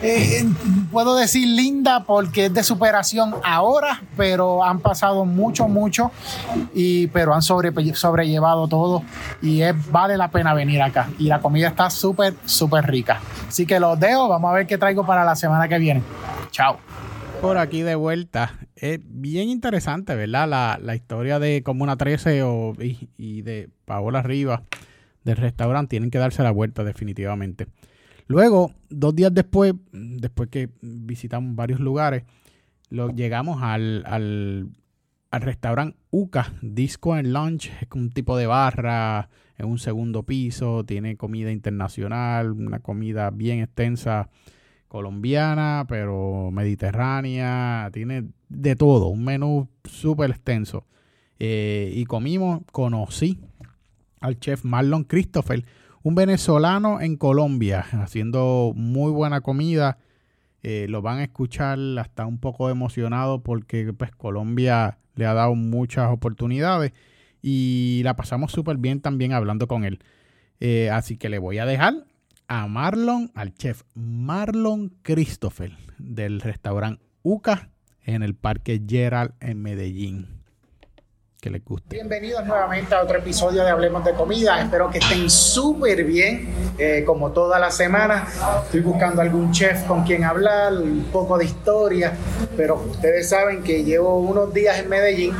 eh, 0.01 0.45
puedo 0.91 1.15
decir 1.15 1.47
linda 1.47 2.03
porque 2.05 2.47
es 2.47 2.53
de 2.53 2.63
superación 2.63 3.35
ahora, 3.43 4.01
pero 4.17 4.63
han 4.63 4.79
pasado 4.79 5.25
mucho, 5.25 5.67
mucho, 5.67 6.11
y, 6.73 7.07
pero 7.07 7.33
han 7.33 7.41
sobre, 7.41 7.71
sobrellevado 7.93 8.67
todo 8.67 9.03
y 9.41 9.61
es, 9.61 9.75
vale 9.91 10.17
la 10.17 10.29
pena 10.29 10.53
venir 10.53 10.81
acá. 10.81 11.09
Y 11.19 11.25
la 11.25 11.39
comida 11.39 11.67
está 11.67 11.89
súper, 11.89 12.33
súper 12.45 12.85
rica. 12.87 13.19
Así 13.47 13.65
que 13.65 13.79
los 13.79 13.99
dejo, 13.99 14.27
vamos 14.27 14.49
a 14.51 14.53
ver 14.53 14.67
qué 14.67 14.77
traigo 14.77 15.05
para 15.05 15.23
la 15.23 15.35
semana 15.35 15.67
que 15.67 15.77
viene. 15.77 16.01
Chao. 16.51 16.77
Por 17.41 17.57
aquí 17.57 17.81
de 17.81 17.95
vuelta. 17.95 18.53
Es 18.75 18.99
bien 19.03 19.49
interesante, 19.49 20.15
¿verdad? 20.15 20.47
La, 20.47 20.79
la 20.81 20.95
historia 20.95 21.39
de 21.39 21.61
Comuna 21.63 21.97
13 21.97 22.43
o, 22.43 22.73
y, 22.79 23.09
y 23.17 23.41
de 23.43 23.69
Paola 23.85 24.21
Rivas 24.23 24.61
del 25.23 25.37
restaurante. 25.37 25.91
Tienen 25.91 26.09
que 26.09 26.17
darse 26.17 26.41
la 26.43 26.51
vuelta 26.51 26.83
definitivamente. 26.83 27.67
Luego, 28.31 28.71
dos 28.89 29.13
días 29.13 29.33
después, 29.33 29.73
después 29.91 30.47
que 30.47 30.69
visitamos 30.79 31.53
varios 31.53 31.81
lugares, 31.81 32.23
lo, 32.89 33.09
llegamos 33.09 33.61
al, 33.61 34.05
al, 34.05 34.71
restaurante 35.41 35.97
UCA, 36.11 36.53
Disco 36.61 37.13
and 37.13 37.27
Lunch, 37.27 37.69
es 37.81 37.89
un 37.93 38.09
tipo 38.09 38.37
de 38.37 38.47
barra 38.47 39.29
en 39.57 39.65
un 39.65 39.79
segundo 39.79 40.23
piso, 40.23 40.85
tiene 40.85 41.17
comida 41.17 41.51
internacional, 41.51 42.53
una 42.53 42.79
comida 42.79 43.31
bien 43.31 43.59
extensa 43.59 44.29
colombiana, 44.87 45.85
pero 45.89 46.51
mediterránea, 46.51 47.89
tiene 47.91 48.29
de 48.47 48.77
todo, 48.77 49.07
un 49.07 49.25
menú 49.25 49.67
súper 49.83 50.29
extenso. 50.29 50.85
Eh, 51.37 51.91
y 51.93 52.05
comimos, 52.05 52.61
conocí 52.71 53.41
al 54.21 54.39
chef 54.39 54.63
Marlon 54.63 55.03
Christopher, 55.03 55.65
un 56.03 56.15
venezolano 56.15 57.01
en 57.01 57.15
Colombia 57.15 57.85
haciendo 57.93 58.73
muy 58.75 59.11
buena 59.11 59.41
comida. 59.41 59.97
Eh, 60.63 60.85
lo 60.89 61.01
van 61.01 61.19
a 61.19 61.23
escuchar 61.23 61.79
hasta 61.97 62.25
un 62.25 62.37
poco 62.37 62.69
emocionado 62.69 63.41
porque 63.41 63.93
pues 63.93 64.11
Colombia 64.11 64.99
le 65.15 65.25
ha 65.25 65.33
dado 65.33 65.55
muchas 65.55 66.11
oportunidades 66.11 66.93
y 67.41 68.01
la 68.03 68.15
pasamos 68.15 68.51
súper 68.51 68.77
bien 68.77 69.01
también 69.01 69.33
hablando 69.33 69.67
con 69.67 69.83
él. 69.83 69.99
Eh, 70.59 70.89
así 70.91 71.17
que 71.17 71.29
le 71.29 71.39
voy 71.39 71.57
a 71.57 71.65
dejar 71.65 72.05
a 72.47 72.67
Marlon, 72.67 73.31
al 73.33 73.53
chef 73.55 73.83
Marlon 73.95 74.93
Christopher 75.01 75.75
del 75.97 76.41
restaurante 76.41 77.03
UCA 77.23 77.69
en 78.03 78.23
el 78.23 78.35
Parque 78.35 78.81
Gerald 78.87 79.33
en 79.39 79.61
Medellín 79.61 80.40
que 81.41 81.49
les 81.49 81.65
guste. 81.65 81.95
Bienvenidos 81.95 82.45
nuevamente 82.45 82.93
a 82.93 83.01
otro 83.01 83.17
episodio 83.17 83.63
de 83.63 83.71
Hablemos 83.71 84.05
de 84.05 84.13
Comida. 84.13 84.61
Espero 84.61 84.91
que 84.91 84.99
estén 84.99 85.27
súper 85.27 86.03
bien, 86.03 86.47
eh, 86.77 87.03
como 87.03 87.31
toda 87.31 87.57
la 87.57 87.71
semana. 87.71 88.27
Estoy 88.63 88.81
buscando 88.81 89.23
algún 89.23 89.51
chef 89.51 89.83
con 89.85 90.03
quien 90.03 90.23
hablar, 90.23 90.73
un 90.73 91.07
poco 91.11 91.39
de 91.39 91.45
historia, 91.45 92.13
pero 92.55 92.75
ustedes 92.75 93.27
saben 93.27 93.63
que 93.63 93.83
llevo 93.83 94.19
unos 94.19 94.53
días 94.53 94.77
en 94.77 94.89
Medellín 94.89 95.33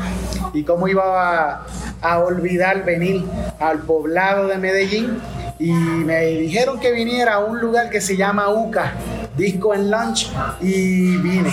y 0.56 0.64
cómo 0.64 0.88
iba 0.88 1.52
a, 1.52 1.68
a 2.02 2.20
olvidar 2.20 2.84
venir 2.84 3.24
al 3.60 3.84
poblado 3.84 4.48
de 4.48 4.58
Medellín 4.58 5.22
y 5.60 5.72
me 5.72 6.26
dijeron 6.26 6.80
que 6.80 6.92
viniera 6.92 7.36
a 7.36 7.40
un 7.40 7.62
lugar 7.62 7.92
que 7.92 8.02
se 8.02 8.18
llama 8.18 8.50
UCA, 8.50 8.94
Disco 9.38 9.76
en 9.76 9.92
Lunch, 9.92 10.32
y 10.60 11.18
vine. 11.18 11.52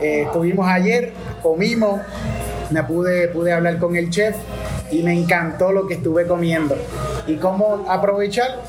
Eh, 0.00 0.22
estuvimos 0.22 0.66
ayer, 0.66 1.12
comimos, 1.42 2.00
me 2.72 2.82
pude, 2.82 3.28
pude 3.28 3.52
hablar 3.52 3.78
con 3.78 3.96
el 3.96 4.10
chef 4.10 4.36
y 4.90 5.02
me 5.02 5.12
encantó 5.12 5.72
lo 5.72 5.86
que 5.86 5.94
estuve 5.94 6.26
comiendo. 6.26 6.76
Y 7.26 7.36
cómo 7.36 7.84
aprovechar 7.88 8.62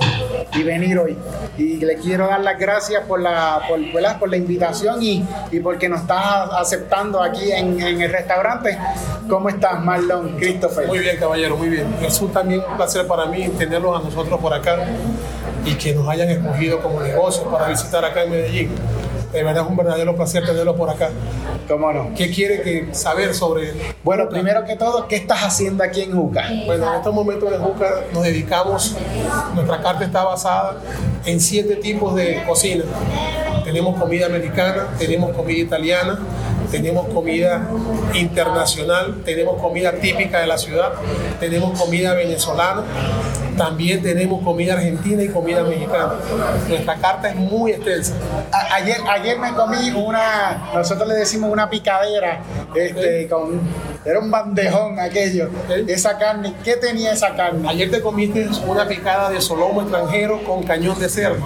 y 0.53 0.63
venir 0.63 0.97
hoy. 0.99 1.17
Y 1.57 1.77
le 1.77 1.95
quiero 1.95 2.27
dar 2.27 2.41
las 2.41 2.59
gracias 2.59 3.03
por 3.05 3.19
la, 3.19 3.61
por, 3.67 3.79
por 4.19 4.29
la 4.29 4.37
invitación 4.37 5.01
y, 5.01 5.25
y 5.51 5.59
porque 5.59 5.89
nos 5.89 6.01
estás 6.01 6.49
aceptando 6.57 7.21
aquí 7.21 7.51
en, 7.51 7.79
el 7.81 8.11
restaurante. 8.11 8.77
¿Cómo 9.29 9.49
estás, 9.49 9.83
Marlon, 9.83 10.37
Christopher? 10.37 10.87
Muy 10.87 10.99
bien, 10.99 11.17
caballero, 11.17 11.57
muy 11.57 11.69
bien. 11.69 11.87
Es 12.01 12.21
un, 12.21 12.31
también 12.31 12.61
un 12.69 12.77
placer 12.77 13.07
para 13.07 13.25
mí 13.25 13.49
tenerlos 13.57 13.99
a 13.99 14.03
nosotros 14.03 14.39
por 14.39 14.53
acá 14.53 14.77
y 15.65 15.75
que 15.75 15.93
nos 15.93 16.07
hayan 16.07 16.29
escogido 16.29 16.81
como 16.81 17.01
negocio 17.01 17.43
para 17.45 17.67
visitar 17.67 18.03
acá 18.03 18.23
en 18.23 18.31
Medellín. 18.31 18.69
De 19.33 19.43
verdad 19.43 19.63
es 19.63 19.69
un 19.69 19.75
verdadero 19.75 20.15
placer 20.15 20.45
tenerlo 20.45 20.75
por 20.75 20.91
acá. 20.91 21.09
¿Cómo 21.67 21.91
no? 21.91 22.11
¿Qué 22.15 22.29
quiere 22.29 22.61
que 22.61 22.89
saber 22.93 23.33
sobre...? 23.33 23.73
Bueno, 24.03 24.29
primero 24.29 24.63
que 24.63 24.75
todo, 24.75 25.07
¿qué 25.07 25.15
estás 25.15 25.43
haciendo 25.43 25.83
aquí 25.83 26.01
en 26.01 26.15
Juca? 26.15 26.47
Bueno, 26.67 26.87
en 26.87 26.97
estos 26.97 27.13
momentos 27.13 27.51
en 27.51 27.59
Juca 27.59 28.01
nos 28.13 28.23
dedicamos, 28.23 28.95
nuestra 29.55 29.81
carta 29.81 30.05
está 30.05 30.23
basada 30.23 30.77
en 31.25 31.39
siete 31.39 31.77
tipos 31.77 32.13
de 32.13 32.43
cocina. 32.47 32.83
Tenemos 33.63 33.99
comida 33.99 34.27
americana, 34.27 34.89
tenemos 34.99 35.35
comida 35.35 35.59
italiana, 35.59 36.19
tenemos 36.69 37.07
comida 37.07 37.67
internacional, 38.13 39.21
tenemos 39.25 39.59
comida 39.59 39.93
típica 39.93 40.41
de 40.41 40.47
la 40.47 40.57
ciudad, 40.57 40.93
tenemos 41.39 41.79
comida 41.79 42.13
venezolana, 42.13 42.83
también 43.57 44.01
tenemos 44.01 44.43
comida 44.43 44.73
argentina 44.73 45.23
y 45.23 45.29
comida 45.29 45.63
mexicana. 45.63 46.13
Nuestra 46.67 46.95
carta 46.95 47.29
es 47.29 47.35
muy 47.35 47.71
extensa. 47.71 48.13
ayer, 48.71 48.97
ayer 49.07 49.39
me 49.39 49.53
comí 49.53 49.91
una, 49.91 50.71
nosotros 50.73 51.07
le 51.07 51.15
decimos 51.15 51.51
una 51.51 51.69
picadera, 51.69 52.41
este, 52.75 53.27
con, 53.27 53.61
era 54.05 54.19
un 54.19 54.29
bandejón 54.29 54.99
aquello. 54.99 55.49
Esa 55.87 56.17
carne, 56.17 56.53
¿qué 56.63 56.75
tenía 56.75 57.13
esa 57.13 57.35
carne? 57.35 57.67
Ayer 57.69 57.89
te 57.89 58.01
comiste 58.01 58.47
una 58.67 58.87
picada 58.87 59.29
de 59.29 59.39
solomo 59.39 59.81
extranjero 59.81 60.43
con 60.43 60.63
cañón 60.63 60.99
de 60.99 61.09
cerdo. 61.09 61.43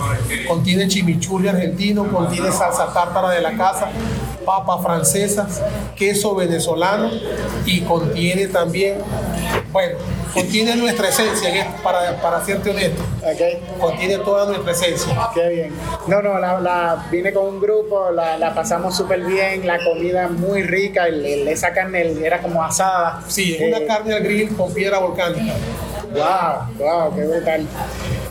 Contiene 0.48 0.88
chimichurri 0.88 1.50
argentino, 1.50 2.06
contiene 2.08 2.52
salsa 2.52 2.92
tártara 2.94 3.30
de 3.30 3.42
la 3.42 3.54
casa, 3.54 3.90
papas 4.46 4.82
francesas, 4.82 5.62
queso 5.96 6.34
venezolano 6.36 7.10
y 7.66 7.82
contiene 7.82 8.48
también, 8.48 8.98
bueno, 9.72 9.98
contiene 10.38 10.76
nuestra 10.76 11.10
esencia, 11.10 11.68
para, 11.84 12.22
para 12.22 12.44
serte 12.46 12.70
honesto. 12.70 13.04
Okay. 13.22 13.60
Contiene 13.80 14.18
toda 14.20 14.46
nuestra 14.46 14.72
esencia. 14.72 15.16
Qué 15.34 15.48
bien. 15.50 15.74
No, 16.08 16.22
no, 16.22 16.40
la, 16.40 16.60
la 16.60 17.06
vine 17.12 17.34
con 17.34 17.46
un 17.46 17.60
grupo, 17.60 18.12
la, 18.12 18.38
la 18.38 18.54
pasamos 18.54 18.96
súper 18.96 19.22
bien, 19.22 19.66
la 19.66 19.84
comida 19.84 20.28
muy 20.28 20.64
rica, 20.64 21.08
el, 21.08 21.26
el, 21.26 21.48
esa 21.48 21.74
carne 21.74 22.14
era 22.24 22.42
como 22.42 22.64
asada. 22.64 23.22
Sí, 23.28 23.56
es 23.56 23.62
una 23.68 23.78
Eh, 23.78 23.88
carne 23.88 24.14
al 24.14 24.24
grill 24.24 24.56
con 24.56 24.74
piedra 24.74 25.00
volcánica. 25.00 25.54
Wow, 26.14 26.78
wow, 26.80 27.16
qué 27.16 27.26
brutal. 27.26 27.68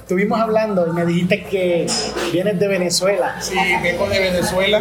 estuvimos 0.06 0.40
hablando 0.40 0.86
y 0.86 0.92
me 0.92 1.04
dijiste 1.04 1.42
que 1.44 1.86
vienes 2.32 2.58
de 2.60 2.68
Venezuela. 2.68 3.36
Sí, 3.40 3.56
vengo 3.82 4.08
de 4.08 4.20
Venezuela. 4.20 4.80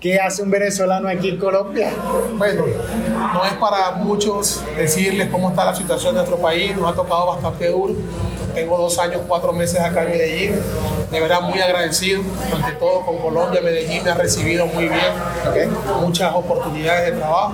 ¿Qué 0.00 0.18
hace 0.18 0.42
un 0.42 0.50
venezolano 0.50 1.08
aquí 1.08 1.28
en 1.30 1.38
Colombia? 1.38 1.90
Bueno, 2.36 2.64
no 3.32 3.44
es 3.44 3.52
para 3.54 3.92
muchos 3.92 4.62
decirles 4.76 5.28
cómo 5.30 5.50
está 5.50 5.64
la 5.64 5.76
situación 5.76 6.14
de 6.14 6.22
nuestro 6.22 6.38
país, 6.38 6.63
nos 6.72 6.92
ha 6.92 6.94
tocado 6.94 7.26
bastante 7.26 7.68
duro. 7.68 7.94
Tengo 8.54 8.78
dos 8.78 8.98
años, 8.98 9.22
cuatro 9.26 9.52
meses 9.52 9.80
acá 9.80 10.04
en 10.04 10.10
Medellín. 10.10 10.54
De 11.10 11.20
verdad 11.20 11.40
muy 11.42 11.60
agradecido, 11.60 12.22
ante 12.54 12.72
todo 12.72 13.00
con 13.00 13.18
Colombia. 13.18 13.60
Medellín 13.60 14.04
me 14.04 14.10
ha 14.10 14.14
recibido 14.14 14.66
muy 14.66 14.88
bien, 14.88 15.70
muchas 16.00 16.34
oportunidades 16.34 17.12
de 17.12 17.18
trabajo. 17.20 17.52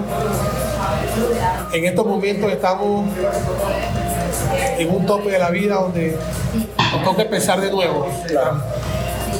En 1.72 1.84
estos 1.84 2.06
momentos 2.06 2.52
estamos 2.52 3.08
en 4.78 4.90
un 4.94 5.06
tope 5.06 5.30
de 5.30 5.38
la 5.38 5.50
vida 5.50 5.76
donde 5.76 6.16
nos 6.92 7.04
toca 7.04 7.22
empezar 7.22 7.60
de 7.60 7.70
nuevo. 7.70 8.06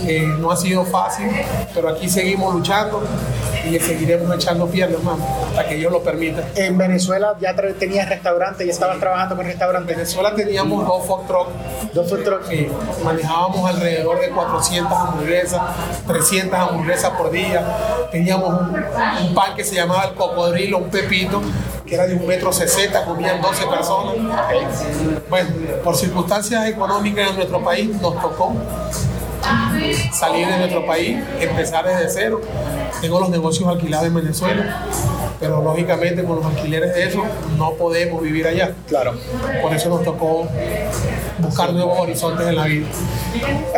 Eh, 0.06 0.26
no 0.38 0.50
ha 0.50 0.56
sido 0.56 0.84
fácil, 0.84 1.30
pero 1.74 1.90
aquí 1.90 2.08
seguimos 2.08 2.54
luchando 2.54 3.02
y 3.68 3.78
seguiremos 3.78 4.34
echando 4.34 4.66
piernas, 4.66 5.02
más 5.02 5.18
hasta 5.50 5.68
que 5.68 5.76
Dios 5.76 5.92
lo 5.92 6.02
permita. 6.02 6.42
En 6.54 6.78
Venezuela 6.78 7.36
ya 7.40 7.54
tenías 7.78 8.08
restaurante 8.08 8.64
y 8.64 8.70
estabas 8.70 8.98
trabajando 8.98 9.36
con 9.36 9.44
restaurantes. 9.44 9.90
En 9.90 9.98
Venezuela 9.98 10.34
teníamos 10.34 10.86
dos 10.86 11.06
food 11.06 11.26
trucks. 11.26 11.50
Dos 11.92 12.08
food 12.08 12.24
trucks. 12.24 12.48
Sí, 12.48 12.68
manejábamos 13.04 13.68
alrededor 13.68 14.20
de 14.20 14.30
400 14.30 14.92
hamburguesas, 14.92 15.60
300 16.06 16.58
hamburguesas 16.58 17.10
por 17.10 17.30
día. 17.30 17.64
Teníamos 18.10 18.60
un, 18.60 19.34
pan 19.34 19.54
que 19.54 19.64
se 19.64 19.74
llamaba 19.74 20.04
el 20.04 20.14
cocodrilo, 20.14 20.78
un 20.78 20.90
pepito, 20.90 21.40
que 21.86 21.94
era 21.94 22.06
de 22.06 22.14
un 22.14 22.26
metro 22.26 22.52
sesenta, 22.52 23.04
comían 23.04 23.40
12 23.40 23.66
personas. 23.66 24.14
Bueno, 25.28 25.50
por 25.84 25.96
circunstancias 25.96 26.66
económicas 26.68 27.30
en 27.30 27.36
nuestro 27.36 27.62
país 27.62 27.88
nos 28.00 28.20
tocó 28.20 28.54
salir 30.12 30.46
de 30.46 30.58
nuestro 30.58 30.86
país, 30.86 31.18
empezar 31.40 31.86
desde 31.86 32.08
cero. 32.08 32.40
Tengo 33.00 33.20
los 33.20 33.30
negocios 33.30 33.68
alquilados 33.68 34.06
en 34.06 34.14
Venezuela, 34.14 34.86
pero 35.38 35.62
lógicamente 35.62 36.22
con 36.22 36.36
los 36.36 36.44
alquileres 36.44 36.94
de 36.94 37.04
eso 37.04 37.22
no 37.56 37.72
podemos 37.74 38.22
vivir 38.22 38.46
allá. 38.46 38.74
Claro. 38.86 39.14
Por 39.62 39.72
eso 39.74 39.88
nos 39.88 40.04
tocó 40.04 40.46
buscar 41.38 41.72
nuevos 41.72 41.98
horizontes 41.98 42.46
en 42.46 42.56
la 42.56 42.64
vida. 42.64 42.86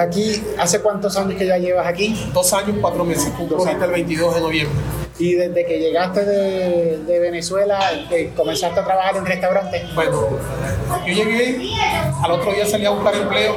Aquí, 0.00 0.42
¿hace 0.58 0.80
cuántos 0.80 1.16
años 1.16 1.38
que 1.38 1.46
ya 1.46 1.58
llevas 1.58 1.86
aquí? 1.86 2.30
Dos 2.32 2.52
años, 2.52 2.76
cuatro 2.80 3.04
meses, 3.04 3.32
ahorita 3.38 3.84
el 3.84 3.90
22 3.90 4.34
de 4.34 4.40
noviembre. 4.40 4.78
Y 5.18 5.34
desde 5.34 5.64
que 5.66 5.78
llegaste 5.78 6.24
de, 6.24 6.98
de 7.06 7.18
Venezuela, 7.20 7.78
comenzaste 8.36 8.80
a 8.80 8.84
trabajar 8.84 9.16
en 9.16 9.26
restaurantes. 9.26 9.94
Bueno, 9.94 10.20
yo 11.06 11.14
llegué, 11.14 11.70
al 12.22 12.30
otro 12.30 12.52
día 12.52 12.66
salí 12.66 12.86
a 12.86 12.90
buscar 12.90 13.14
empleo 13.14 13.54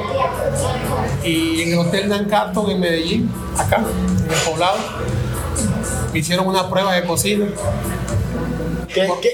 y 1.24 1.62
en 1.62 1.72
el 1.72 1.78
Hotel 1.78 2.08
Dan 2.08 2.26
Carton 2.26 2.70
en 2.70 2.78
Medellín, 2.78 3.30
acá, 3.58 3.78
en 3.78 4.30
el 4.30 4.40
poblado, 4.44 4.76
me 6.16 6.20
hicieron 6.20 6.46
una 6.46 6.66
prueba 6.70 6.94
de 6.94 7.04
cocina 7.04 7.46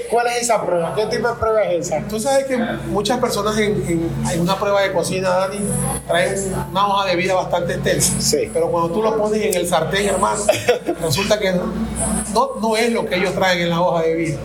cuál 0.09 0.27
es 0.27 0.41
esa 0.41 0.61
prueba? 0.61 0.93
¿Qué 0.93 1.05
tipo 1.05 1.29
de 1.29 1.35
prueba 1.35 1.63
es 1.63 1.87
esa? 1.87 2.05
Tú 2.09 2.19
sabes 2.19 2.45
que 2.45 2.57
muchas 2.89 3.21
personas 3.21 3.57
en, 3.57 4.11
una 4.37 4.59
prueba 4.59 4.81
de 4.81 4.91
cocina, 4.91 5.29
Dani, 5.29 5.59
traen 6.05 6.35
una 6.71 6.87
hoja 6.87 7.07
de 7.07 7.15
vida 7.15 7.35
bastante 7.35 7.75
extensa. 7.75 8.19
Sí. 8.19 8.49
Pero 8.51 8.69
cuando 8.69 8.91
tú 8.91 9.01
lo 9.01 9.17
pones 9.17 9.41
en 9.41 9.53
el 9.53 9.65
sartén, 9.65 10.09
hermano, 10.09 10.41
resulta 11.01 11.39
que 11.39 11.53
no, 11.53 12.49
no 12.61 12.75
es 12.75 12.91
lo 12.91 13.05
que 13.05 13.15
ellos 13.15 13.33
traen 13.33 13.59
en 13.61 13.69
la 13.69 13.79
hoja 13.79 14.01
de 14.03 14.15
vida 14.15 14.37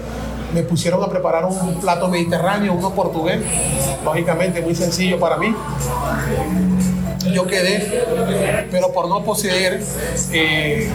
me 0.55 0.63
pusieron 0.63 1.03
a 1.03 1.09
preparar 1.09 1.45
un 1.45 1.79
plato 1.79 2.09
mediterráneo, 2.09 2.73
uno 2.73 2.95
portugués, 2.95 3.39
lógicamente 4.03 4.63
muy 4.63 4.75
sencillo 4.75 5.21
para 5.21 5.37
mí 5.37 5.55
yo 7.39 7.47
quedé, 7.47 8.67
pero 8.73 8.93
por 8.93 9.09
no 9.09 9.23
poseer 9.23 9.81
eh, 10.33 10.91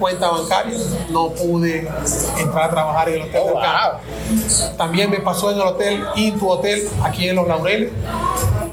cuenta 0.00 0.28
bancaria, 0.28 0.76
no 1.10 1.28
pude 1.30 1.88
entrar 2.36 2.64
a 2.64 2.70
trabajar 2.70 3.08
en 3.10 3.14
el 3.14 3.28
hotel 3.28 3.42
oh, 3.44 4.76
También 4.76 5.08
me 5.08 5.20
pasó 5.20 5.52
en 5.52 5.60
el 5.60 5.62
hotel 5.62 6.04
Intu 6.16 6.50
Hotel, 6.50 6.88
aquí 7.04 7.28
en 7.28 7.36
Los 7.36 7.46
Laureles, 7.46 7.92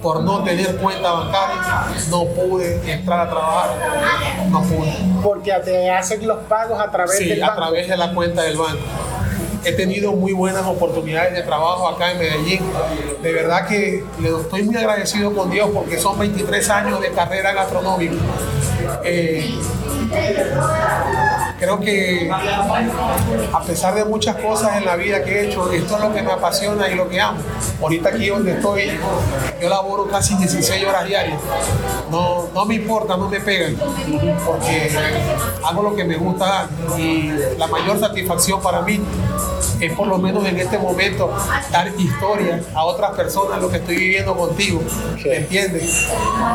por 0.01 0.23
no 0.23 0.43
tener 0.43 0.77
cuenta 0.77 1.11
bancaria, 1.11 2.01
no 2.09 2.25
pude 2.25 2.91
entrar 2.91 3.27
a 3.27 3.29
trabajar, 3.29 3.69
no 4.49 4.63
pude. 4.63 4.95
Porque 5.21 5.53
te 5.63 5.91
hacen 5.91 6.25
los 6.25 6.39
pagos 6.45 6.79
a 6.79 6.89
través 6.89 7.19
sí, 7.19 7.39
a 7.39 7.55
través 7.55 7.87
de 7.87 7.97
la 7.97 8.15
cuenta 8.15 8.41
del 8.41 8.57
banco 8.57 8.79
he 9.63 9.71
tenido 9.73 10.13
muy 10.13 10.33
buenas 10.33 10.65
oportunidades 10.65 11.33
de 11.33 11.43
trabajo 11.43 11.87
acá 11.87 12.11
en 12.11 12.19
Medellín. 12.19 12.61
De 13.21 13.31
verdad 13.31 13.67
que 13.67 14.03
estoy 14.23 14.63
muy 14.63 14.75
agradecido 14.75 15.33
con 15.33 15.49
Dios 15.49 15.69
porque 15.73 15.99
son 15.99 16.17
23 16.17 16.69
años 16.69 17.01
de 17.01 17.11
carrera 17.11 17.53
gastronómica. 17.53 18.15
Eh, 19.03 19.53
creo 21.59 21.79
que 21.79 22.29
a 23.53 23.61
pesar 23.61 23.93
de 23.93 24.05
muchas 24.05 24.35
cosas 24.37 24.77
en 24.77 24.85
la 24.85 24.95
vida 24.95 25.23
que 25.23 25.31
he 25.31 25.47
hecho, 25.47 25.71
esto 25.71 25.95
es 25.95 26.01
lo 26.01 26.13
que 26.13 26.21
me 26.23 26.31
apasiona 26.31 26.89
y 26.89 26.95
lo 26.95 27.07
que 27.07 27.21
amo. 27.21 27.39
Ahorita 27.81 28.09
aquí 28.09 28.27
donde 28.27 28.53
estoy, 28.53 28.91
yo 29.61 29.69
laboro 29.69 30.07
casi 30.07 30.35
16 30.35 30.85
horas 30.85 31.05
diarias. 31.05 31.39
No, 32.09 32.47
no 32.53 32.65
me 32.65 32.75
importa, 32.75 33.15
no 33.15 33.29
me 33.29 33.39
pegan, 33.39 33.75
porque 34.45 34.91
hago 35.63 35.83
lo 35.83 35.95
que 35.95 36.03
me 36.03 36.17
gusta 36.17 36.67
y 36.97 37.31
la 37.57 37.67
mayor 37.67 37.99
satisfacción 37.99 38.61
para 38.61 38.81
mí 38.81 38.99
es 39.81 39.93
por 39.93 40.07
lo 40.07 40.17
menos 40.17 40.45
en 40.45 40.59
este 40.59 40.77
momento 40.77 41.33
dar 41.71 41.87
historia 41.97 42.61
a 42.73 42.85
otras 42.85 43.11
personas 43.11 43.61
lo 43.61 43.69
que 43.69 43.77
estoy 43.77 43.95
viviendo 43.95 44.35
contigo, 44.35 44.81
¿me 45.23 45.37
entiendes? 45.37 46.07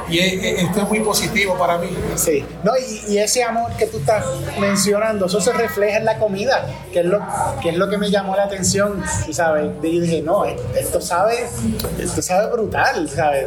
Y 0.09 0.19
esto 0.19 0.83
es 0.83 0.89
muy 0.89 1.01
positivo 1.01 1.57
para 1.59 1.79
mí. 1.79 1.89
Sí, 2.15 2.45
no, 2.63 2.73
y, 2.77 3.13
y, 3.13 3.19
ese 3.19 3.43
amor 3.43 3.73
que 3.77 3.87
tú 3.87 3.99
estás 3.99 4.25
mencionando, 4.59 5.27
eso 5.27 5.41
se 5.41 5.53
refleja 5.53 5.99
en 5.99 6.05
la 6.05 6.19
comida, 6.19 6.67
que 6.93 7.01
es 7.01 7.07
lo 7.07 7.21
que, 7.63 7.71
es 7.71 7.77
lo 7.77 7.89
que 7.89 7.99
me 7.99 8.11
llamó 8.11 8.37
la 8.37 8.45
atención, 8.45 9.03
¿sabes? 9.33 9.71
Y 9.83 10.01
dije, 10.01 10.23
no, 10.23 10.45
esto 10.45 11.01
sabe, 11.01 11.47
esto 11.99 12.23
sabe 12.23 12.51
brutal, 12.51 13.09
¿sabes? 13.09 13.47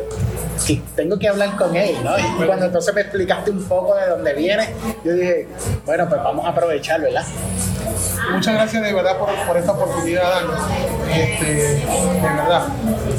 tengo 0.95 1.17
que 1.17 1.27
hablar 1.27 1.55
con 1.55 1.75
él, 1.75 1.95
¿no? 2.03 2.17
Y 2.19 2.45
cuando 2.45 2.65
entonces 2.65 2.93
me 2.93 3.01
explicaste 3.01 3.51
un 3.51 3.63
poco 3.63 3.95
de 3.95 4.07
dónde 4.09 4.33
viene, 4.33 4.69
yo 5.03 5.13
dije, 5.13 5.47
bueno, 5.85 6.07
pues 6.09 6.21
vamos 6.21 6.45
a 6.45 6.49
aprovechar, 6.49 7.01
¿verdad? 7.01 7.23
Muchas 8.31 8.53
gracias 8.53 8.83
de 8.83 8.93
verdad 8.93 9.17
por, 9.17 9.29
por 9.47 9.57
esta 9.57 9.71
oportunidad, 9.71 10.41
este, 11.11 11.53
de 11.53 12.21
verdad. 12.21 12.67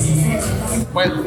Y 0.01 0.85
bueno, 0.93 1.23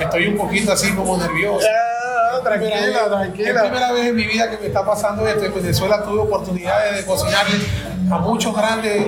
estoy 0.00 0.28
un 0.28 0.36
poquito 0.36 0.72
así 0.72 0.92
como 0.92 1.16
nervioso. 1.16 1.66
Ah, 1.66 2.40
tranquila, 2.42 3.08
tranquila. 3.08 3.48
Es 3.48 3.54
la 3.54 3.62
primera 3.62 3.92
vez 3.92 4.06
en 4.06 4.16
mi 4.16 4.26
vida 4.26 4.50
que 4.50 4.58
me 4.58 4.66
está 4.66 4.84
pasando 4.84 5.26
esto. 5.26 5.44
En 5.44 5.54
Venezuela 5.54 6.02
tuve 6.02 6.20
oportunidades 6.20 6.96
de 6.96 7.04
cocinarle 7.04 7.56
a 8.10 8.18
muchos 8.18 8.56
grandes 8.56 9.06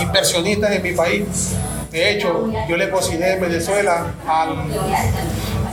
inversionistas 0.00 0.72
en 0.72 0.82
mi 0.82 0.92
país. 0.92 1.56
De 1.90 2.10
hecho, 2.10 2.50
yo 2.68 2.76
le 2.76 2.90
cociné 2.90 3.34
en 3.34 3.40
Venezuela 3.40 4.06
al 4.26 4.56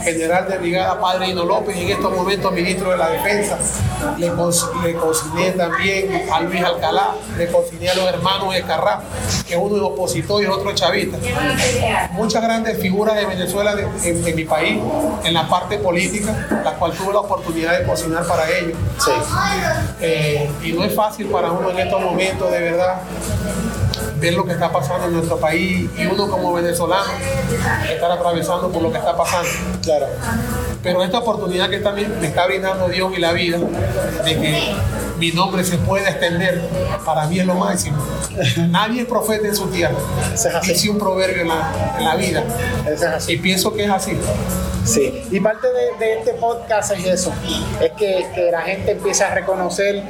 general 0.02 0.48
de 0.48 0.58
brigada 0.58 1.00
Padre 1.00 1.28
Hino 1.28 1.44
López, 1.44 1.76
en 1.76 1.90
estos 1.90 2.14
momentos 2.14 2.52
ministro 2.52 2.90
de 2.90 2.96
la 2.96 3.08
Defensa. 3.10 3.58
Le, 4.18 4.30
cociné 4.94 5.52
también 5.52 6.28
a 6.32 6.40
Luis 6.40 6.62
Alcalá, 6.62 7.14
le 7.36 7.46
cociné 7.48 7.90
a 7.90 7.94
los 7.94 8.06
hermanos 8.06 8.54
Escarrá, 8.54 9.00
que 9.46 9.56
uno 9.56 9.76
es 9.76 9.82
opositor 9.82 10.42
y 10.42 10.46
otro 10.46 10.72
chavista. 10.72 11.18
Muchas 12.12 12.42
grandes 12.42 12.80
figuras 12.80 13.16
de 13.16 13.26
Venezuela, 13.26 13.74
en, 14.04 14.36
mi 14.36 14.44
país, 14.44 14.78
en 15.24 15.34
la 15.34 15.48
parte 15.48 15.78
política, 15.78 16.62
la 16.64 16.72
cual 16.74 16.92
tuve 16.92 17.12
la 17.12 17.20
oportunidad 17.20 17.78
de 17.78 17.86
cocinar 17.86 18.26
para 18.26 18.48
ellos. 18.50 18.76
Eh, 20.00 20.50
y 20.62 20.72
no 20.72 20.84
es 20.84 20.94
fácil 20.94 21.26
para 21.26 21.50
uno 21.52 21.70
en 21.70 21.78
estos 21.78 22.00
momentos, 22.00 22.50
de 22.50 22.60
verdad 22.60 23.00
ver 24.22 24.34
lo 24.34 24.46
que 24.46 24.52
está 24.52 24.72
pasando 24.72 25.08
en 25.08 25.14
nuestro 25.14 25.36
país 25.36 25.90
y 25.98 26.06
uno 26.06 26.28
como 26.28 26.52
venezolano 26.52 27.10
estar 27.90 28.10
atravesando 28.10 28.70
por 28.70 28.80
lo 28.80 28.92
que 28.92 28.98
está 28.98 29.16
pasando. 29.16 29.50
Claro. 29.82 30.06
Pero 30.80 31.02
esta 31.02 31.18
oportunidad 31.18 31.68
que 31.68 31.78
también 31.78 32.20
me 32.20 32.28
está 32.28 32.46
brindando 32.46 32.88
Dios 32.88 33.12
y 33.16 33.20
la 33.20 33.32
vida, 33.32 33.58
de 33.58 34.40
que 34.40 34.74
mi 35.22 35.30
nombre 35.30 35.62
se 35.62 35.78
pueda 35.78 36.10
extender, 36.10 36.60
para 37.04 37.28
mí 37.28 37.38
es 37.38 37.46
lo 37.46 37.54
máximo. 37.54 37.96
Nadie 38.70 39.02
es 39.02 39.06
profeta 39.06 39.46
en 39.46 39.54
su 39.54 39.68
tierra. 39.68 39.94
Dice 40.66 40.90
un 40.90 40.98
proverbio 40.98 41.42
en 41.42 41.48
la, 42.04 42.16
vida. 42.16 42.42
Y 43.28 43.36
pienso 43.36 43.72
que 43.72 43.84
es 43.84 43.90
así. 43.90 44.18
Sí, 44.84 45.22
y 45.30 45.38
parte 45.38 45.68
de, 46.00 46.14
este 46.18 46.32
podcast 46.32 46.90
es 46.90 47.06
eso, 47.06 47.32
es 47.80 47.92
que, 47.92 48.50
la 48.50 48.62
gente 48.62 48.90
empiece 48.90 49.22
a 49.22 49.32
reconocer 49.32 50.02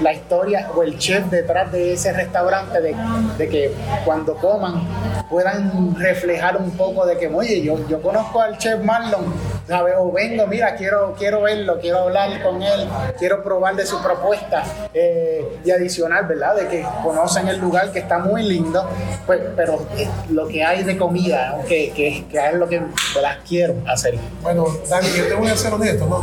la 0.00 0.12
historia 0.12 0.70
o 0.72 0.84
el 0.84 0.96
chef 0.96 1.24
detrás 1.24 1.72
de 1.72 1.94
ese 1.94 2.12
restaurante, 2.12 2.80
de, 2.80 2.94
de 3.36 3.48
que 3.48 3.74
cuando 4.04 4.36
coman 4.36 4.86
puedan 5.28 5.96
reflejar 5.96 6.56
un 6.56 6.70
poco 6.70 7.04
de 7.04 7.18
que, 7.18 7.26
oye, 7.26 7.62
yo, 7.62 7.76
yo 7.88 8.00
conozco 8.00 8.40
al 8.40 8.58
chef 8.58 8.80
Marlon, 8.84 9.24
¿sabes? 9.66 9.94
O 9.98 10.12
vengo, 10.12 10.46
mira, 10.46 10.76
quiero, 10.76 11.16
quiero 11.18 11.42
verlo, 11.42 11.80
quiero 11.80 12.02
hablar 12.02 12.40
con 12.44 12.62
él, 12.62 12.88
quiero 13.18 13.42
probar 13.42 13.74
de 13.74 13.86
su 13.86 14.00
propuesta 14.00 14.51
eh, 14.94 15.58
y 15.64 15.70
adicional, 15.70 16.26
¿verdad? 16.26 16.56
De 16.56 16.68
que 16.68 16.86
conocen 17.02 17.48
el 17.48 17.58
lugar 17.58 17.92
que 17.92 18.00
está 18.00 18.18
muy 18.18 18.42
lindo, 18.42 18.88
pues, 19.26 19.40
pero 19.56 19.86
lo 20.30 20.46
que 20.48 20.64
hay 20.64 20.82
de 20.84 20.96
comida, 20.96 21.58
que, 21.68 21.92
que, 21.92 22.26
es 22.30 22.54
lo 22.54 22.68
que 22.68 22.82
las 23.20 23.38
quiero 23.48 23.74
hacer? 23.86 24.18
Bueno, 24.42 24.66
Dani, 24.88 25.08
yo 25.16 25.28
te 25.28 25.34
voy 25.34 25.48
a 25.48 25.56
ser 25.56 25.72
honesto, 25.72 26.06
¿no? 26.06 26.22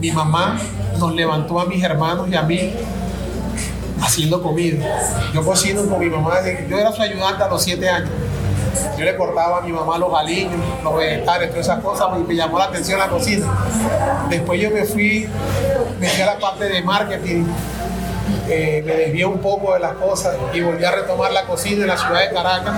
Mi 0.00 0.10
mamá 0.10 0.58
nos 0.98 1.14
levantó 1.14 1.60
a 1.60 1.66
mis 1.66 1.82
hermanos 1.82 2.28
y 2.28 2.34
a 2.34 2.42
mí 2.42 2.74
haciendo 4.00 4.42
comida. 4.42 4.84
Yo 5.32 5.44
cocino 5.44 5.84
con 5.86 5.98
mi 5.98 6.10
mamá, 6.10 6.34
yo 6.68 6.78
era 6.78 6.92
su 6.92 7.02
ayudante 7.02 7.42
a 7.42 7.48
los 7.48 7.62
siete 7.62 7.88
años. 7.88 8.10
Yo 8.98 9.04
le 9.04 9.16
cortaba 9.16 9.58
a 9.58 9.60
mi 9.60 9.72
mamá 9.72 9.98
los 9.98 10.12
aliños, 10.14 10.60
los 10.82 10.96
vegetales, 10.96 11.50
todas 11.50 11.66
esas 11.66 11.80
cosas, 11.80 12.08
y 12.18 12.24
me 12.24 12.34
llamó 12.34 12.58
la 12.58 12.64
atención 12.64 12.98
la 12.98 13.08
cocina. 13.08 13.46
Después 14.28 14.60
yo 14.60 14.70
me 14.70 14.84
fui, 14.84 15.28
me 16.00 16.08
fui 16.08 16.22
a 16.22 16.26
la 16.26 16.38
parte 16.38 16.64
de 16.64 16.82
marketing, 16.82 17.44
eh, 18.48 18.82
me 18.84 18.92
desvié 18.94 19.24
un 19.24 19.38
poco 19.38 19.74
de 19.74 19.80
las 19.80 19.94
cosas 19.94 20.36
y 20.52 20.60
volví 20.60 20.84
a 20.84 20.90
retomar 20.90 21.32
la 21.32 21.44
cocina 21.46 21.82
en 21.82 21.88
la 21.88 21.96
ciudad 21.96 22.20
de 22.20 22.34
Caracas, 22.34 22.74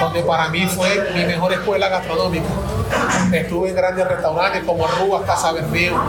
donde 0.00 0.22
para 0.22 0.48
mí 0.48 0.66
fue 0.66 1.10
mi 1.14 1.24
mejor 1.24 1.52
escuela 1.52 1.88
gastronómica. 1.88 2.46
Estuve 3.32 3.70
en 3.70 3.76
grandes 3.76 4.06
restaurantes 4.06 4.64
como 4.64 4.86
Rubas, 4.86 5.22
Casa 5.22 5.52
Bermeo, 5.52 6.00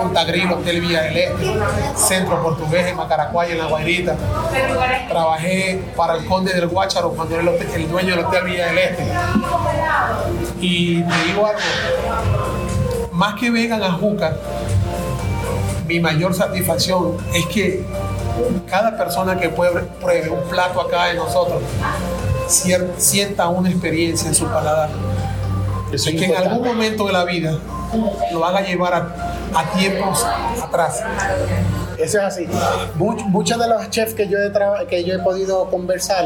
Punta 0.00 0.24
Grilo, 0.24 0.56
Hotel 0.56 0.80
Villa 0.80 1.02
del 1.02 1.16
Este, 1.16 1.54
Centro 1.96 2.42
Portugués 2.42 2.86
en 2.86 2.96
Macaracuay, 2.96 3.52
en 3.52 3.58
La 3.58 3.66
Guairita. 3.66 4.16
Trabajé 5.08 5.82
para 5.96 6.14
el 6.14 6.26
Conde 6.26 6.52
del 6.52 6.68
Guácharo 6.68 7.10
cuando 7.10 7.38
era 7.38 7.50
el, 7.74 7.90
dueño 7.90 8.16
del 8.16 8.24
Hotel 8.24 8.44
Villa 8.44 8.66
del 8.66 8.78
Este. 8.78 9.06
Y 10.60 11.02
te 11.02 11.24
digo 11.26 11.46
algo, 11.46 11.60
más 13.12 13.34
que 13.38 13.50
vengan 13.50 13.82
a 13.82 13.92
Juca, 13.92 14.36
mi 15.86 16.00
mayor 16.00 16.34
satisfacción 16.34 17.16
es 17.32 17.46
que 17.46 17.84
cada 18.68 18.96
persona 18.96 19.38
que 19.38 19.48
pruebe 19.48 20.30
un 20.30 20.42
plato 20.48 20.80
acá 20.80 21.06
de 21.06 21.14
nosotros 21.14 21.62
sienta 22.96 23.48
una 23.48 23.70
experiencia 23.70 24.28
en 24.28 24.34
su 24.34 24.46
paladar. 24.46 24.90
Eso 25.92 26.10
Y 26.10 26.16
que 26.16 26.26
en 26.26 26.36
algún 26.36 26.66
momento 26.66 27.06
de 27.06 27.12
la 27.12 27.24
vida 27.24 27.58
lo 28.32 28.44
haga 28.44 28.60
llevar 28.60 28.94
a, 28.94 29.58
a 29.58 29.64
tiempos 29.76 30.24
atrás. 30.62 31.02
Eso 31.98 32.18
es 32.18 32.24
así. 32.24 32.46
Much- 32.98 33.24
muchos 33.26 33.58
de 33.58 33.68
los 33.68 33.88
chefs 33.90 34.14
que 34.14 34.28
yo, 34.28 34.38
he 34.38 34.86
que 34.88 35.04
yo 35.04 35.14
he 35.14 35.18
podido 35.20 35.68
conversar 35.70 36.24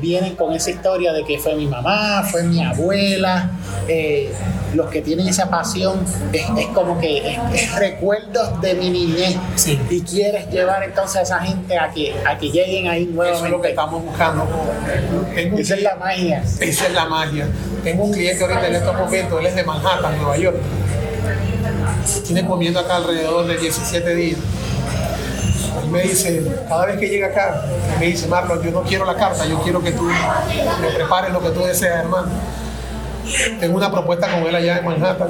vienen 0.00 0.36
con 0.36 0.52
esa 0.52 0.70
historia 0.70 1.12
de 1.12 1.24
que 1.24 1.38
fue 1.38 1.54
mi 1.54 1.66
mamá, 1.66 2.22
fue 2.30 2.42
mi 2.42 2.62
abuela. 2.64 3.50
eh, 3.88 4.32
los 4.74 4.90
que 4.90 5.00
tienen 5.00 5.26
esa 5.28 5.48
pasión 5.48 6.04
es, 6.32 6.42
es 6.58 6.66
como 6.74 6.98
que 6.98 7.18
es, 7.30 7.38
es 7.54 7.74
recuerdos 7.76 8.60
de 8.60 8.74
mi 8.74 8.90
niñez. 8.90 9.36
Sí. 9.54 9.78
Y 9.88 10.02
quieres 10.02 10.50
llevar 10.50 10.82
entonces 10.82 11.16
a 11.16 11.22
esa 11.22 11.38
gente 11.40 11.78
a 11.78 11.90
que, 11.90 12.14
a 12.26 12.36
que 12.36 12.50
lleguen 12.50 12.88
ahí 12.88 13.04
Eso 13.04 13.12
nuevamente. 13.12 13.46
es 13.46 13.52
lo 13.52 13.62
que 13.62 13.68
estamos 13.70 14.04
buscando. 14.04 14.44
Tengo 15.34 15.58
Esa 15.58 15.74
es 15.76 15.82
la 15.82 15.94
magia. 15.96 16.42
Esa 16.60 16.86
es 16.88 16.92
la 16.92 17.06
magia. 17.06 17.46
Tengo 17.84 18.04
un 18.04 18.12
cliente 18.12 18.42
ahorita 18.44 18.66
en 18.66 18.74
estos 18.74 18.94
momentos, 18.98 19.40
él 19.40 19.46
es 19.46 19.54
de 19.54 19.62
Manhattan, 19.64 20.16
Nueva 20.18 20.36
York. 20.36 20.56
Tiene 22.26 22.44
comiendo 22.46 22.80
acá 22.80 22.96
alrededor 22.96 23.46
de 23.46 23.56
17 23.56 24.14
días. 24.14 24.38
Me 25.96 26.02
dice, 26.02 26.42
cada 26.68 26.86
vez 26.86 26.98
que 26.98 27.08
llega 27.08 27.28
acá, 27.28 27.62
me 27.98 28.06
dice, 28.06 28.26
Marlon, 28.28 28.62
yo 28.62 28.70
no 28.70 28.82
quiero 28.82 29.04
la 29.06 29.14
carta, 29.14 29.46
yo 29.46 29.58
quiero 29.62 29.80
que 29.82 29.92
tú 29.92 30.02
me 30.02 30.88
prepares 30.90 31.32
lo 31.32 31.40
que 31.40 31.50
tú 31.50 31.60
deseas, 31.64 32.00
hermano. 32.04 32.28
Tengo 33.58 33.76
una 33.76 33.90
propuesta 33.90 34.28
con 34.30 34.42
él 34.46 34.54
allá 34.54 34.78
en 34.78 34.84
Manhattan. 34.84 35.28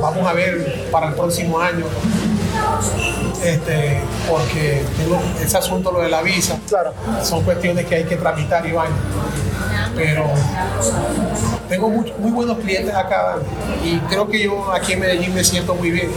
Vamos 0.00 0.26
a 0.26 0.32
ver 0.32 0.88
para 0.90 1.08
el 1.08 1.14
próximo 1.14 1.60
año. 1.60 1.84
Este, 3.44 4.00
porque 4.28 4.82
tengo 4.96 5.20
ese 5.40 5.58
asunto, 5.58 5.92
lo 5.92 6.00
de 6.00 6.08
la 6.08 6.22
visa, 6.22 6.56
Claro. 6.66 6.94
son 7.22 7.42
cuestiones 7.44 7.84
que 7.84 7.96
hay 7.96 8.04
que 8.04 8.16
tramitar 8.16 8.64
y 8.66 8.72
vaina. 8.72 8.96
Pero 9.94 10.24
tengo 11.74 11.88
muy, 11.90 12.12
muy 12.18 12.30
buenos 12.30 12.58
clientes 12.58 12.94
acá 12.94 13.36
y 13.84 13.96
creo 14.08 14.28
que 14.28 14.44
yo 14.44 14.72
aquí 14.72 14.92
en 14.92 15.00
Medellín 15.00 15.34
me 15.34 15.42
siento 15.42 15.74
muy 15.74 15.90
bien. 15.90 16.08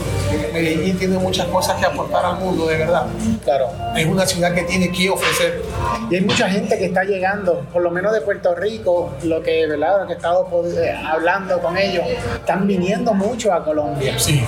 Medellín 0.52 0.96
tiene 0.98 1.18
muchas 1.18 1.46
cosas 1.48 1.76
que 1.80 1.86
aportar 1.86 2.24
al 2.24 2.38
mundo, 2.38 2.66
de 2.66 2.76
verdad. 2.78 3.06
Claro. 3.44 3.66
Es 3.96 4.06
una 4.06 4.24
ciudad 4.24 4.54
que 4.54 4.62
tiene 4.62 4.92
que 4.92 5.10
ofrecer. 5.10 5.62
Y 6.10 6.14
hay 6.16 6.20
mucha 6.20 6.48
gente 6.48 6.78
que 6.78 6.86
está 6.86 7.02
llegando, 7.02 7.60
por 7.72 7.82
lo 7.82 7.90
menos 7.90 8.12
de 8.12 8.20
Puerto 8.20 8.54
Rico, 8.54 9.10
lo 9.24 9.42
que, 9.42 9.66
¿verdad? 9.66 10.00
Lo 10.02 10.06
que 10.06 10.12
he 10.12 10.16
estado 10.16 10.48
pod- 10.48 10.72
eh, 10.78 10.94
hablando 11.04 11.58
con 11.60 11.76
ellos, 11.76 12.04
están 12.36 12.66
viniendo 12.66 13.12
mucho 13.14 13.52
a 13.52 13.64
Colombia. 13.64 14.14
Sí. 14.18 14.42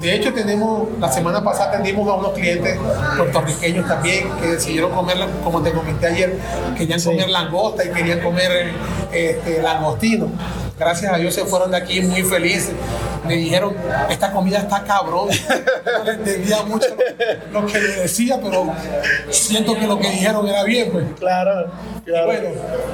De 0.00 0.14
hecho, 0.14 0.32
tenemos, 0.32 0.88
la 0.98 1.10
semana 1.12 1.44
pasada 1.44 1.68
atendimos 1.70 2.08
a 2.08 2.14
unos 2.14 2.32
clientes 2.32 2.78
puertorriqueños 3.16 3.86
también 3.86 4.28
que 4.40 4.46
decidieron 4.48 4.90
comer, 4.92 5.18
como 5.44 5.62
te 5.62 5.70
comenté 5.72 6.06
ayer, 6.06 6.34
querían 6.76 6.98
Sí. 6.98 7.10
comer 7.10 7.28
langosta 7.28 7.84
y 7.84 7.90
querían 7.90 8.20
comer 8.20 8.72
este, 9.12 9.60
langostino. 9.62 10.28
Gracias 10.78 11.12
a 11.12 11.16
Dios 11.16 11.34
se 11.34 11.44
fueron 11.44 11.70
de 11.70 11.76
aquí 11.76 12.00
muy 12.00 12.22
felices. 12.22 12.72
Me 13.26 13.34
dijeron, 13.36 13.74
esta 14.08 14.32
comida 14.32 14.58
está 14.58 14.82
cabrón. 14.84 15.28
Yo 15.30 16.04
no 16.04 16.10
entendía 16.10 16.62
mucho 16.62 16.86
lo, 17.52 17.60
lo 17.60 17.66
que 17.66 17.78
le 17.78 17.88
decía, 18.02 18.38
pero 18.42 18.72
siento 19.30 19.74
que 19.78 19.86
lo 19.86 19.98
que 19.98 20.10
dijeron 20.10 20.46
era 20.48 20.64
bien, 20.64 20.90
pues. 20.90 21.04
Claro, 21.18 21.70
claro. 22.04 22.26
Bueno, 22.26 22.48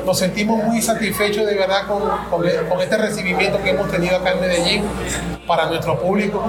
nos 0.05 0.19
sentimos 0.19 0.63
muy 0.65 0.83
satisfechos 0.83 1.47
de 1.47 1.55
verdad 1.55 1.87
con, 1.87 2.01
con- 2.31 2.47
con 2.69 2.81
este 2.81 2.97
recibimiento 2.97 3.63
que 3.63 3.71
hemos 3.71 3.91
tenido 3.91 4.17
acá 4.17 4.33
en 4.33 4.41
Medellín 4.41 4.85
para 5.47 5.67
nuestro 5.67 6.01
público 6.01 6.43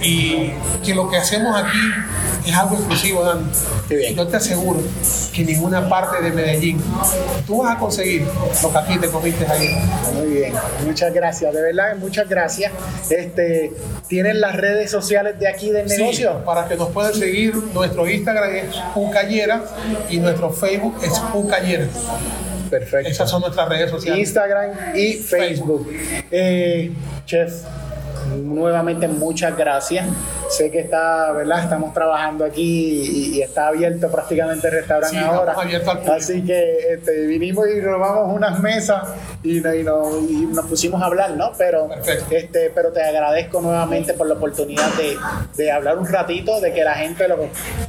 y 0.00 0.52
que 0.84 0.94
lo 0.94 1.08
que 1.10 1.16
hacemos 1.18 1.54
aquí 1.54 1.78
es 2.46 2.54
algo 2.56 2.76
exclusivo, 2.76 3.24
Dan. 3.24 3.50
Qué 3.88 3.96
bien. 3.96 4.14
Yo 4.16 4.26
te 4.26 4.36
aseguro 4.36 4.80
que 5.34 5.40
en 5.42 5.46
ninguna 5.48 5.88
parte 5.88 6.22
de 6.22 6.30
Medellín 6.30 6.80
tú 7.46 7.62
vas 7.62 7.76
a 7.76 7.78
conseguir 7.78 8.26
lo 8.62 8.72
que 8.72 8.78
aquí 8.78 8.98
te 8.98 9.08
comiste 9.08 9.46
ahí. 9.46 9.76
Muy 10.14 10.26
bien, 10.28 10.54
muchas 10.86 11.12
gracias, 11.12 11.52
de 11.52 11.60
verdad, 11.60 11.96
muchas 11.98 12.28
gracias. 12.28 12.72
Este, 13.10 13.72
¿Tienen 14.08 14.40
las 14.40 14.56
redes 14.56 14.90
sociales 14.90 15.38
de 15.38 15.48
aquí 15.48 15.70
del 15.70 15.88
Sí, 15.88 15.98
negocio? 15.98 16.42
para 16.44 16.66
que 16.68 16.76
nos 16.76 16.88
puedan 16.90 17.14
seguir, 17.14 17.54
nuestro 17.72 18.08
Instagram 18.08 18.54
es 18.56 18.76
Ucayera 18.94 19.62
y 20.10 20.18
nuestro 20.18 20.50
Facebook 20.50 20.96
es 21.02 21.12
Ucayera. 21.34 21.86
Perfecto. 22.70 23.08
Esas 23.08 23.30
son 23.30 23.42
nuestras 23.42 23.68
redes 23.68 23.90
sociales. 23.90 24.20
Instagram 24.20 24.70
y 24.96 25.12
Facebook. 25.14 25.88
Eh, 26.30 26.90
chef, 27.24 27.52
nuevamente 28.42 29.06
muchas 29.06 29.56
gracias. 29.56 30.06
Sé 30.56 30.70
que 30.70 30.80
está, 30.80 31.32
¿verdad? 31.32 31.64
Estamos 31.64 31.92
trabajando 31.92 32.44
aquí 32.44 33.02
y, 33.32 33.36
y 33.36 33.42
está 33.42 33.68
abierto 33.68 34.10
prácticamente 34.10 34.68
el 34.68 34.72
restaurante 34.74 35.18
Sí, 35.18 35.22
ahora. 35.22 35.52
abiertos 35.52 35.96
al. 36.06 36.12
Así 36.12 36.42
que 36.44 36.94
este, 36.94 37.26
vinimos 37.26 37.66
y 37.68 37.80
robamos 37.80 38.34
unas 38.34 38.58
mesas 38.60 39.02
y, 39.42 39.60
no- 39.60 39.74
y 39.74 39.82
no- 39.82 40.18
y 40.28 40.46
nos 40.46 40.64
pusimos 40.66 41.02
a 41.02 41.06
hablar, 41.06 41.32
¿no? 41.32 41.52
Pero, 41.58 41.88
Perfecto. 41.88 42.34
este, 42.34 42.70
pero 42.74 42.90
te 42.92 43.02
agradezco 43.02 43.60
nuevamente 43.60 44.14
por 44.14 44.26
la 44.28 44.34
oportunidad 44.34 44.88
de, 44.94 45.16
de 45.56 45.70
hablar 45.70 45.98
un 45.98 46.06
ratito, 46.06 46.60
de 46.60 46.72
que 46.72 46.84
la 46.84 46.94
gente, 46.94 47.28
los, 47.28 47.38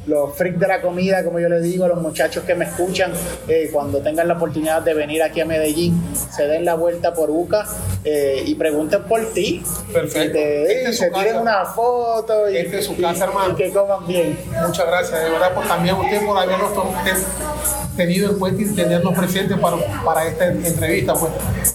los 0.08 0.36
freaks 0.36 0.60
de 0.60 0.68
la 0.68 0.82
comida, 0.82 1.24
como 1.24 1.40
yo 1.40 1.48
les 1.50 1.64
digo, 1.64 1.88
los 1.88 2.02
muchachos 2.02 2.44
que 2.44 2.54
me 2.56 2.66
escuchan, 2.66 3.12
eh, 3.48 3.70
cuando 3.72 4.00
tengan 4.00 4.28
la 4.28 4.34
oportunidad 4.34 4.82
de 4.82 4.94
venir 4.94 5.24
aquí 5.24 5.40
a 5.42 5.46
Medellín, 5.46 6.02
se 6.36 6.48
den 6.48 6.66
la 6.66 6.74
vuelta 6.74 7.14
por 7.14 7.30
UCA 7.30 7.66
eh, 8.04 8.44
y 8.46 8.56
pregunten 8.56 9.04
por 9.04 9.32
ti. 9.34 9.64
Perfecto. 9.94 10.38
Y 10.38 10.42
te- 10.42 10.78
Esta 10.80 10.90
es 10.90 10.98
se 10.98 11.12
tiren 11.12 11.38
una 11.38 11.66
foto 11.66 12.50
y, 12.50 12.57
Esta 12.62 12.78
es 12.78 12.86
su 12.86 12.98
casa, 13.00 13.26
hermano. 13.26 13.54
y 13.54 13.56
que 13.56 13.72
coman 13.72 14.06
bien. 14.08 14.38
Muchas 14.66 14.88
gracias, 14.88 15.24
de 15.24 15.30
verdad, 15.30 15.54
por 15.54 15.66
también 15.68 15.96
usted 15.96 16.26
por 16.26 16.38
habernos 16.38 16.74
to- 16.74 16.94
te- 17.04 17.14
tenido 17.98 18.30
en 18.32 18.40
cuenta 18.40 18.62
y 18.62 18.66
tenernos 18.66 19.14
presentes 19.18 19.58
para, 19.60 19.78
para 20.06 20.28
esta 20.28 20.48
entrevista. 20.48 21.14
Pues. 21.16 21.32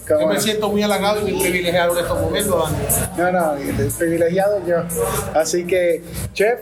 Qué 0.07 0.15
Yo 0.19 0.27
me 0.27 0.41
siento 0.41 0.71
muy 0.71 0.83
halagado 0.83 1.21
y 1.21 1.33
muy 1.33 1.43
privilegiado 1.43 1.93
en 1.93 2.05
estos 2.05 2.21
momentos, 2.21 2.73
Dani. 3.19 3.33
No, 3.33 3.33
no, 3.33 3.55
privilegiado 3.99 4.67
yo. 4.67 4.77
Así 5.35 5.65
que, 5.67 6.03
chef, 6.33 6.61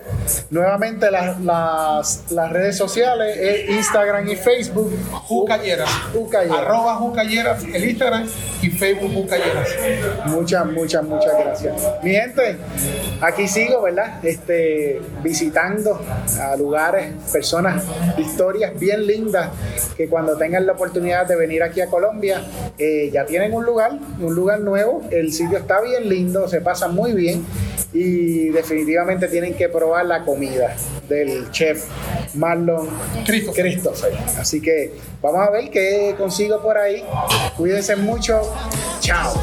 nuevamente 0.51 1.11
las, 1.11 1.41
las, 1.41 2.25
las 2.31 2.51
redes 2.51 2.77
sociales, 2.77 3.69
Instagram 3.69 4.29
y 4.29 4.37
Facebook. 4.37 4.93
Jucayeras. 5.13 5.91
Jucayeras. 6.13 6.59
Arroba 6.59 6.97
Jucayeras, 6.97 7.63
el 7.65 7.85
Instagram 7.85 8.27
y 8.63 8.71
Facebook 8.71 9.13
Jucayeras. 9.13 9.69
Muchas, 10.27 10.67
muchas, 10.67 11.05
muchas 11.05 11.33
gracias. 11.39 11.75
Mi 12.03 12.13
gente, 12.13 12.57
aquí 13.21 13.47
sigo, 13.47 13.83
¿verdad? 13.83 14.25
Este, 14.25 15.01
visitando 15.23 16.01
a 16.41 16.57
lugares, 16.57 17.13
personas, 17.31 17.85
historias 18.19 18.79
bien 18.79 19.07
lindas 19.07 19.50
que 19.97 20.09
cuando 20.09 20.37
tengan 20.37 20.67
la 20.67 20.73
oportunidad 20.73 21.27
de 21.27 21.37
venir 21.37 21.63
aquí 21.63 21.81
a 21.81 21.87
Colombia, 21.87 22.43
eh, 22.79 23.11
ya 23.13 23.27
tienen 23.27 23.53
un 23.53 23.65
lugar, 23.65 23.99
un 24.21 24.35
lugar 24.35 24.61
nuevo. 24.61 25.03
El 25.11 25.33
sitio 25.33 25.59
está 25.59 25.81
bien 25.81 26.09
lindo, 26.09 26.49
se 26.49 26.61
pasa 26.61 26.89
muy 26.89 27.13
bien 27.13 27.45
y 27.93 28.51
definitivamente 28.51 29.29
tienen 29.29 29.55
que 29.55 29.69
probar 29.69 30.07
la 30.07 30.25
comida 30.25 30.77
del 31.09 31.51
chef 31.51 31.85
Marlon 32.35 32.89
Christopher. 33.27 33.65
Christopher. 33.65 34.13
Así 34.39 34.61
que 34.61 34.93
vamos 35.21 35.47
a 35.47 35.51
ver 35.51 35.71
qué 35.71 36.15
consigo 36.17 36.63
por 36.63 36.79
ahí. 36.79 37.05
Cuídense 37.57 37.97
mucho. 37.97 38.41
Chao. 39.01 39.35